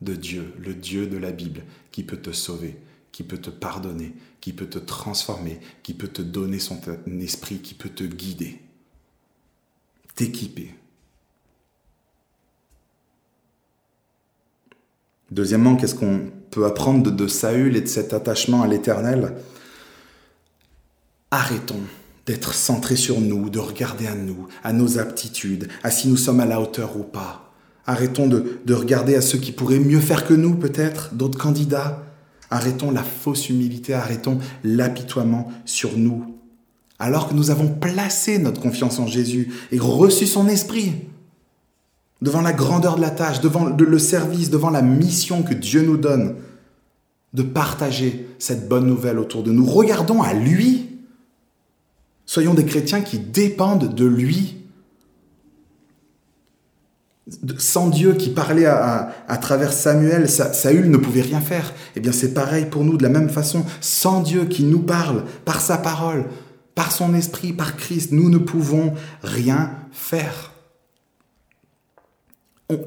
de 0.00 0.14
Dieu, 0.14 0.52
le 0.58 0.74
Dieu 0.74 1.06
de 1.06 1.16
la 1.16 1.32
Bible, 1.32 1.62
qui 1.90 2.02
peut 2.02 2.16
te 2.16 2.32
sauver, 2.32 2.76
qui 3.12 3.22
peut 3.22 3.38
te 3.38 3.50
pardonner, 3.50 4.14
qui 4.40 4.52
peut 4.52 4.66
te 4.66 4.78
transformer, 4.78 5.60
qui 5.82 5.94
peut 5.94 6.08
te 6.08 6.22
donner 6.22 6.58
son 6.58 6.80
esprit, 7.20 7.58
qui 7.58 7.74
peut 7.74 7.90
te 7.90 8.04
guider, 8.04 8.60
t'équiper. 10.14 10.74
Deuxièmement, 15.32 15.76
qu'est-ce 15.76 15.94
qu'on 15.94 16.20
peut 16.50 16.66
apprendre 16.66 17.10
de, 17.10 17.26
Saül 17.26 17.76
et 17.76 17.80
de 17.80 17.86
cet 17.86 18.12
attachement 18.12 18.62
à 18.62 18.66
l'Éternel? 18.66 19.34
Arrêtons 21.30 21.80
d'être 22.26 22.54
centrés 22.54 22.96
sur 22.96 23.20
nous, 23.20 23.50
de 23.50 23.58
regarder 23.58 24.06
à 24.06 24.14
nous, 24.14 24.46
à 24.62 24.72
nos 24.72 24.98
aptitudes, 24.98 25.68
à 25.82 25.90
si 25.90 26.08
nous 26.08 26.16
sommes 26.16 26.40
à 26.40 26.46
la 26.46 26.60
hauteur 26.60 26.96
ou 26.96 27.02
pas. 27.02 27.52
Arrêtons 27.86 28.28
de, 28.28 28.60
de 28.64 28.74
regarder 28.74 29.16
à 29.16 29.22
ceux 29.22 29.38
qui 29.38 29.50
pourraient 29.50 29.80
mieux 29.80 30.00
faire 30.00 30.26
que 30.26 30.34
nous, 30.34 30.54
peut-être, 30.54 31.14
d'autres 31.14 31.38
candidats, 31.38 32.04
Arrêtons 32.52 32.90
la 32.90 33.02
fausse 33.02 33.48
humilité, 33.48 33.94
arrêtons 33.94 34.36
l'apitoiement 34.62 35.50
sur 35.64 35.96
nous. 35.96 36.36
Alors 36.98 37.26
que 37.26 37.32
nous 37.32 37.50
avons 37.50 37.68
placé 37.68 38.36
notre 38.36 38.60
confiance 38.60 38.98
en 38.98 39.06
Jésus 39.06 39.48
et 39.72 39.78
reçu 39.78 40.26
son 40.26 40.46
esprit, 40.48 40.92
devant 42.22 42.40
la 42.40 42.52
grandeur 42.52 42.96
de 42.96 43.02
la 43.02 43.10
tâche, 43.10 43.40
devant 43.40 43.66
le 43.66 43.98
service, 43.98 44.48
devant 44.48 44.70
la 44.70 44.80
mission 44.80 45.42
que 45.42 45.52
Dieu 45.52 45.82
nous 45.82 45.98
donne, 45.98 46.36
de 47.34 47.42
partager 47.42 48.28
cette 48.38 48.68
bonne 48.68 48.86
nouvelle 48.86 49.18
autour 49.18 49.42
de 49.42 49.52
nous. 49.52 49.66
Regardons 49.66 50.22
à 50.22 50.32
lui. 50.32 50.88
Soyons 52.24 52.54
des 52.54 52.64
chrétiens 52.64 53.00
qui 53.00 53.18
dépendent 53.18 53.94
de 53.94 54.06
lui 54.06 54.62
sans 57.58 57.88
Dieu 57.88 58.14
qui 58.14 58.30
parlait 58.30 58.66
à, 58.66 59.38
travers 59.40 59.72
Samuel, 59.72 60.28
Saül 60.28 60.90
ne 60.90 60.96
pouvait 60.96 61.22
rien 61.22 61.40
faire. 61.40 61.72
Eh 61.96 62.00
bien, 62.00 62.12
c'est 62.12 62.34
pareil 62.34 62.66
pour 62.66 62.84
nous 62.84 62.96
de 62.96 63.02
la 63.02 63.08
même 63.08 63.30
façon. 63.30 63.64
Sans 63.80 64.20
Dieu 64.22 64.44
qui 64.44 64.64
nous 64.64 64.80
parle 64.80 65.24
par 65.44 65.60
sa 65.60 65.78
parole, 65.78 66.26
par 66.74 66.90
son 66.90 67.14
esprit, 67.14 67.52
par 67.52 67.76
Christ, 67.76 68.12
nous 68.12 68.28
ne 68.28 68.38
pouvons 68.38 68.94
rien 69.22 69.70
faire. 69.92 70.51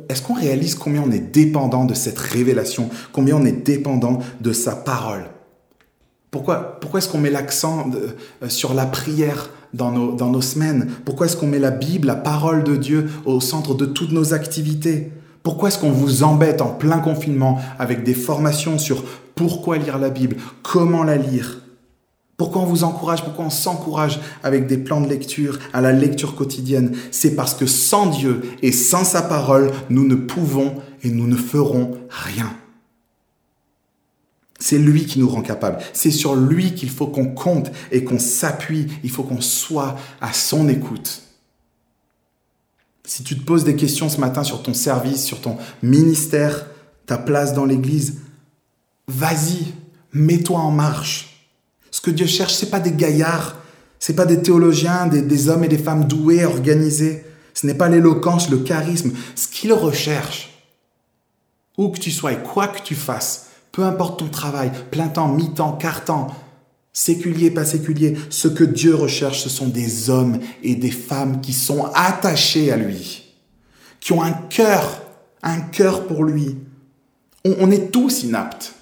Est-ce 0.09 0.21
qu'on 0.21 0.33
réalise 0.33 0.75
combien 0.75 1.03
on 1.05 1.11
est 1.11 1.19
dépendant 1.19 1.85
de 1.85 1.93
cette 1.93 2.17
révélation, 2.17 2.89
combien 3.11 3.35
on 3.35 3.45
est 3.45 3.65
dépendant 3.65 4.19
de 4.41 4.53
sa 4.53 4.75
parole? 4.75 5.25
Pourquoi, 6.31 6.79
est-ce 6.95 7.07
qu'on 7.07 7.19
met 7.19 7.29
l'accent 7.29 7.89
euh, 7.93 8.49
sur 8.49 8.73
la 8.73 8.85
prière 8.85 9.49
dans 9.73 9.91
nos 9.91 10.41
semaines? 10.41 10.89
Pourquoi 11.05 11.27
est-ce 11.27 11.37
qu'on 11.37 11.47
met 11.47 11.59
la 11.59 11.71
Bible, 11.71 12.07
la 12.07 12.15
parole 12.15 12.63
de 12.63 12.75
Dieu, 12.75 13.09
au 13.25 13.39
centre 13.39 13.73
de 13.73 13.85
toutes 13.85 14.11
nos 14.11 14.33
activités? 14.33 15.11
Pourquoi 15.43 15.69
est-ce 15.69 15.77
qu'on 15.77 15.91
vous 15.91 16.23
embête 16.23 16.61
en 16.61 16.69
plein 16.69 16.99
confinement 16.99 17.59
avec 17.77 18.03
des 18.03 18.15
formations 18.15 18.79
sur 18.79 19.03
pourquoi 19.35 19.77
lire 19.77 19.97
la 19.97 20.09
Bible, 20.09 20.37
comment 20.63 21.03
la 21.03 21.17
lire? 21.17 21.61
Pourquoi 22.37 22.63
on 22.63 22.65
vous 22.65 22.83
encourage, 22.83 23.23
pourquoi 23.23 23.45
on 23.45 23.49
s'encourage 23.49 24.19
avec 24.43 24.67
des 24.67 24.77
plans 24.77 24.99
de 24.99 25.07
lecture, 25.07 25.57
à 25.71 25.79
la 25.79 25.93
lecture 25.93 26.35
quotidienne? 26.35 26.95
C'est 27.11 27.35
parce 27.35 27.53
que 27.53 27.65
sans 27.65 28.07
Dieu 28.07 28.41
et 28.61 28.73
sans 28.73 29.05
sa 29.05 29.21
parole, 29.21 29.71
nous 29.89 30.05
ne 30.05 30.15
pouvons 30.15 30.75
et 31.03 31.09
nous 31.09 31.27
ne 31.27 31.37
ferons 31.37 31.97
rien. 32.09 32.53
C'est 34.59 34.77
lui 34.77 35.05
qui 35.05 35.19
nous 35.19 35.29
rend 35.29 35.41
capables. 35.41 35.79
C'est 35.93 36.11
sur 36.11 36.35
lui 36.35 36.73
qu'il 36.73 36.89
faut 36.89 37.07
qu'on 37.07 37.27
compte 37.27 37.71
et 37.91 38.03
qu'on 38.03 38.19
s'appuie. 38.19 38.87
Il 39.03 39.11
faut 39.11 39.23
qu'on 39.23 39.41
soit 39.41 39.95
à 40.21 40.33
son 40.33 40.67
écoute. 40.67 41.21
Si 43.05 43.23
tu 43.23 43.37
te 43.37 43.45
poses 43.45 43.63
des 43.63 43.75
questions 43.75 44.09
ce 44.09 44.19
matin 44.19 44.43
sur 44.43 44.63
ton 44.63 44.73
service, 44.73 45.23
sur 45.23 45.39
ton 45.39 45.57
ministère, 45.83 46.65
ta 47.05 47.17
place 47.17 47.53
dans 47.53 47.65
l'église, 47.65 48.21
vas-y, 49.07 49.73
mets-toi 50.13 50.59
en 50.59 50.71
marche. 50.71 51.34
Ce 51.95 52.01
que 52.01 52.11
Dieu 52.11 52.27
cherche, 52.27 52.53
c'est 52.53 52.69
pas 52.69 52.81
des 52.81 52.91
gaillards, 52.91 53.55
c'est 53.99 54.17
pas 54.17 54.25
des 54.25 54.41
théologiens, 54.41 55.07
des, 55.07 55.47
hommes 55.47 55.63
et 55.63 55.69
des 55.69 55.77
femmes 55.77 56.03
doués, 56.03 56.43
organisés. 56.43 57.23
Ce 57.53 57.65
n'est 57.65 57.73
pas 57.73 57.87
l'éloquence, 57.87 58.49
le 58.49 58.57
charisme. 58.57 59.13
Ce 59.33 59.47
qu'il 59.47 59.71
recherche, 59.71 60.61
où 61.77 61.87
que 61.87 61.97
tu 61.97 62.11
sois 62.11 62.33
et 62.33 62.43
quoi 62.43 62.67
que 62.67 62.81
tu 62.81 62.95
fasses, 62.95 63.45
peu 63.71 63.85
importe 63.85 64.19
ton 64.19 64.27
travail, 64.27 64.73
plein 64.91 65.07
temps, 65.07 65.29
mi-temps, 65.29 65.71
quart-temps, 65.71 66.27
séculier, 66.91 67.49
pas 67.49 67.63
séculier, 67.63 68.17
ce 68.29 68.49
que 68.49 68.65
Dieu 68.65 68.93
recherche, 68.93 69.41
ce 69.41 69.49
sont 69.49 69.69
des 69.69 70.09
hommes 70.09 70.39
et 70.63 70.75
des 70.75 70.91
femmes 70.91 71.39
qui 71.39 71.53
sont 71.53 71.85
attachés 71.95 72.73
à 72.73 72.75
lui, 72.75 73.33
qui 74.01 74.11
ont 74.11 74.21
un 74.21 74.33
cœur, 74.33 75.01
un 75.43 75.61
cœur 75.61 76.07
pour 76.07 76.25
lui. 76.25 76.57
On, 77.45 77.71
est 77.71 77.89
tous 77.89 78.23
inaptes. 78.23 78.73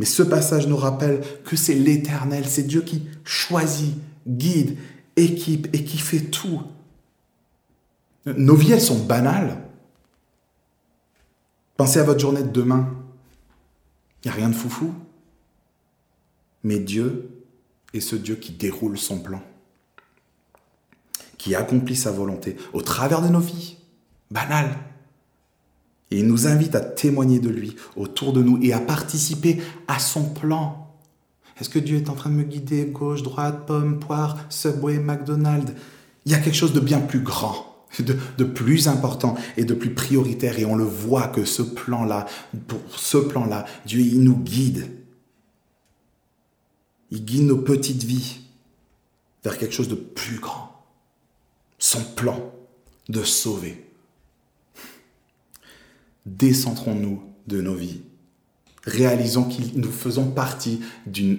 Mais 0.00 0.06
ce 0.06 0.22
passage 0.22 0.66
nous 0.66 0.78
rappelle 0.78 1.20
que 1.44 1.56
c'est 1.56 1.74
l'Éternel, 1.74 2.46
c'est 2.48 2.62
Dieu 2.62 2.80
qui 2.80 3.06
choisit, 3.22 3.94
guide, 4.26 4.78
équipe 5.14 5.68
et 5.74 5.84
qui 5.84 5.98
fait 5.98 6.22
tout. 6.22 6.62
Nos 8.24 8.56
vies, 8.56 8.72
elles 8.72 8.80
sont 8.80 9.04
banales. 9.04 9.62
Pensez 11.76 11.98
à 11.98 12.04
votre 12.04 12.18
journée 12.18 12.42
de 12.42 12.48
demain. 12.48 12.88
Il 14.24 14.28
n'y 14.28 14.32
a 14.32 14.36
rien 14.36 14.48
de 14.48 14.54
foufou. 14.54 14.94
Mais 16.64 16.78
Dieu 16.78 17.44
est 17.92 18.00
ce 18.00 18.16
Dieu 18.16 18.36
qui 18.36 18.52
déroule 18.52 18.96
son 18.96 19.18
plan, 19.18 19.42
qui 21.36 21.54
accomplit 21.54 21.96
sa 21.96 22.10
volonté 22.10 22.56
au 22.72 22.80
travers 22.80 23.20
de 23.20 23.28
nos 23.28 23.40
vies, 23.40 23.76
banales. 24.30 24.78
Et 26.10 26.18
il 26.18 26.26
nous 26.26 26.46
invite 26.46 26.74
à 26.74 26.80
témoigner 26.80 27.38
de 27.38 27.48
lui 27.48 27.76
autour 27.96 28.32
de 28.32 28.42
nous 28.42 28.58
et 28.62 28.72
à 28.72 28.80
participer 28.80 29.60
à 29.86 29.98
son 29.98 30.24
plan. 30.24 30.88
Est-ce 31.60 31.68
que 31.68 31.78
Dieu 31.78 31.96
est 31.96 32.08
en 32.08 32.14
train 32.14 32.30
de 32.30 32.34
me 32.34 32.42
guider 32.42 32.86
gauche, 32.86 33.22
droite, 33.22 33.66
pomme, 33.66 34.00
poire, 34.00 34.38
Subway, 34.48 34.98
McDonald's? 34.98 35.72
Il 36.26 36.32
y 36.32 36.34
a 36.34 36.38
quelque 36.38 36.56
chose 36.56 36.72
de 36.72 36.80
bien 36.80 37.00
plus 37.00 37.20
grand 37.20 37.70
de, 37.98 38.44
plus 38.44 38.88
important 38.88 39.36
et 39.56 39.64
de 39.64 39.74
plus 39.74 39.94
prioritaire. 39.94 40.58
Et 40.58 40.64
on 40.64 40.76
le 40.76 40.84
voit 40.84 41.28
que 41.28 41.44
ce 41.44 41.62
plan-là, 41.62 42.26
pour 42.68 42.80
ce 42.90 43.18
plan-là, 43.18 43.66
Dieu, 43.86 44.00
il 44.00 44.22
nous 44.22 44.36
guide. 44.36 44.90
Il 47.10 47.24
guide 47.24 47.46
nos 47.46 47.58
petites 47.58 48.04
vies 48.04 48.40
vers 49.42 49.58
quelque 49.58 49.74
chose 49.74 49.88
de 49.88 49.96
plus 49.96 50.38
grand. 50.38 50.84
Son 51.78 52.02
plan 52.02 52.52
de 53.08 53.22
sauver. 53.22 53.89
Décentrons-nous 56.26 57.22
de 57.46 57.60
nos 57.60 57.74
vies. 57.74 58.02
Réalisons 58.84 59.44
que 59.44 59.76
nous 59.76 59.90
faisons 59.90 60.30
partie 60.30 60.80
de 61.06 61.38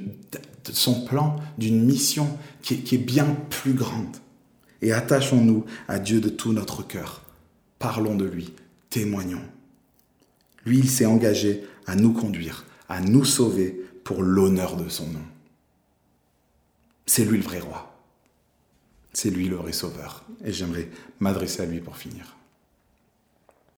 son 0.71 1.05
plan, 1.05 1.37
d'une 1.57 1.83
mission 1.83 2.37
qui 2.61 2.95
est 2.95 2.97
bien 2.97 3.25
plus 3.49 3.73
grande 3.73 4.17
et 4.81 4.91
attachons-nous 4.91 5.65
à 5.87 5.99
Dieu 5.99 6.19
de 6.19 6.29
tout 6.29 6.53
notre 6.53 6.85
cœur. 6.85 7.21
Parlons 7.79 8.15
de 8.15 8.25
lui, 8.25 8.53
témoignons. 8.89 9.43
Lui, 10.65 10.79
il 10.79 10.89
s'est 10.89 11.05
engagé 11.05 11.63
à 11.87 11.95
nous 11.95 12.13
conduire, 12.13 12.65
à 12.89 13.01
nous 13.01 13.25
sauver 13.25 13.81
pour 14.03 14.23
l'honneur 14.23 14.77
de 14.77 14.89
son 14.89 15.07
nom. 15.07 15.23
C'est 17.05 17.25
lui 17.25 17.37
le 17.37 17.43
vrai 17.43 17.59
roi. 17.59 17.87
C'est 19.13 19.29
lui 19.29 19.47
le 19.47 19.55
vrai 19.55 19.73
sauveur. 19.73 20.23
Et 20.43 20.53
j'aimerais 20.53 20.89
m'adresser 21.19 21.61
à 21.61 21.65
lui 21.65 21.79
pour 21.79 21.97
finir. 21.97 22.37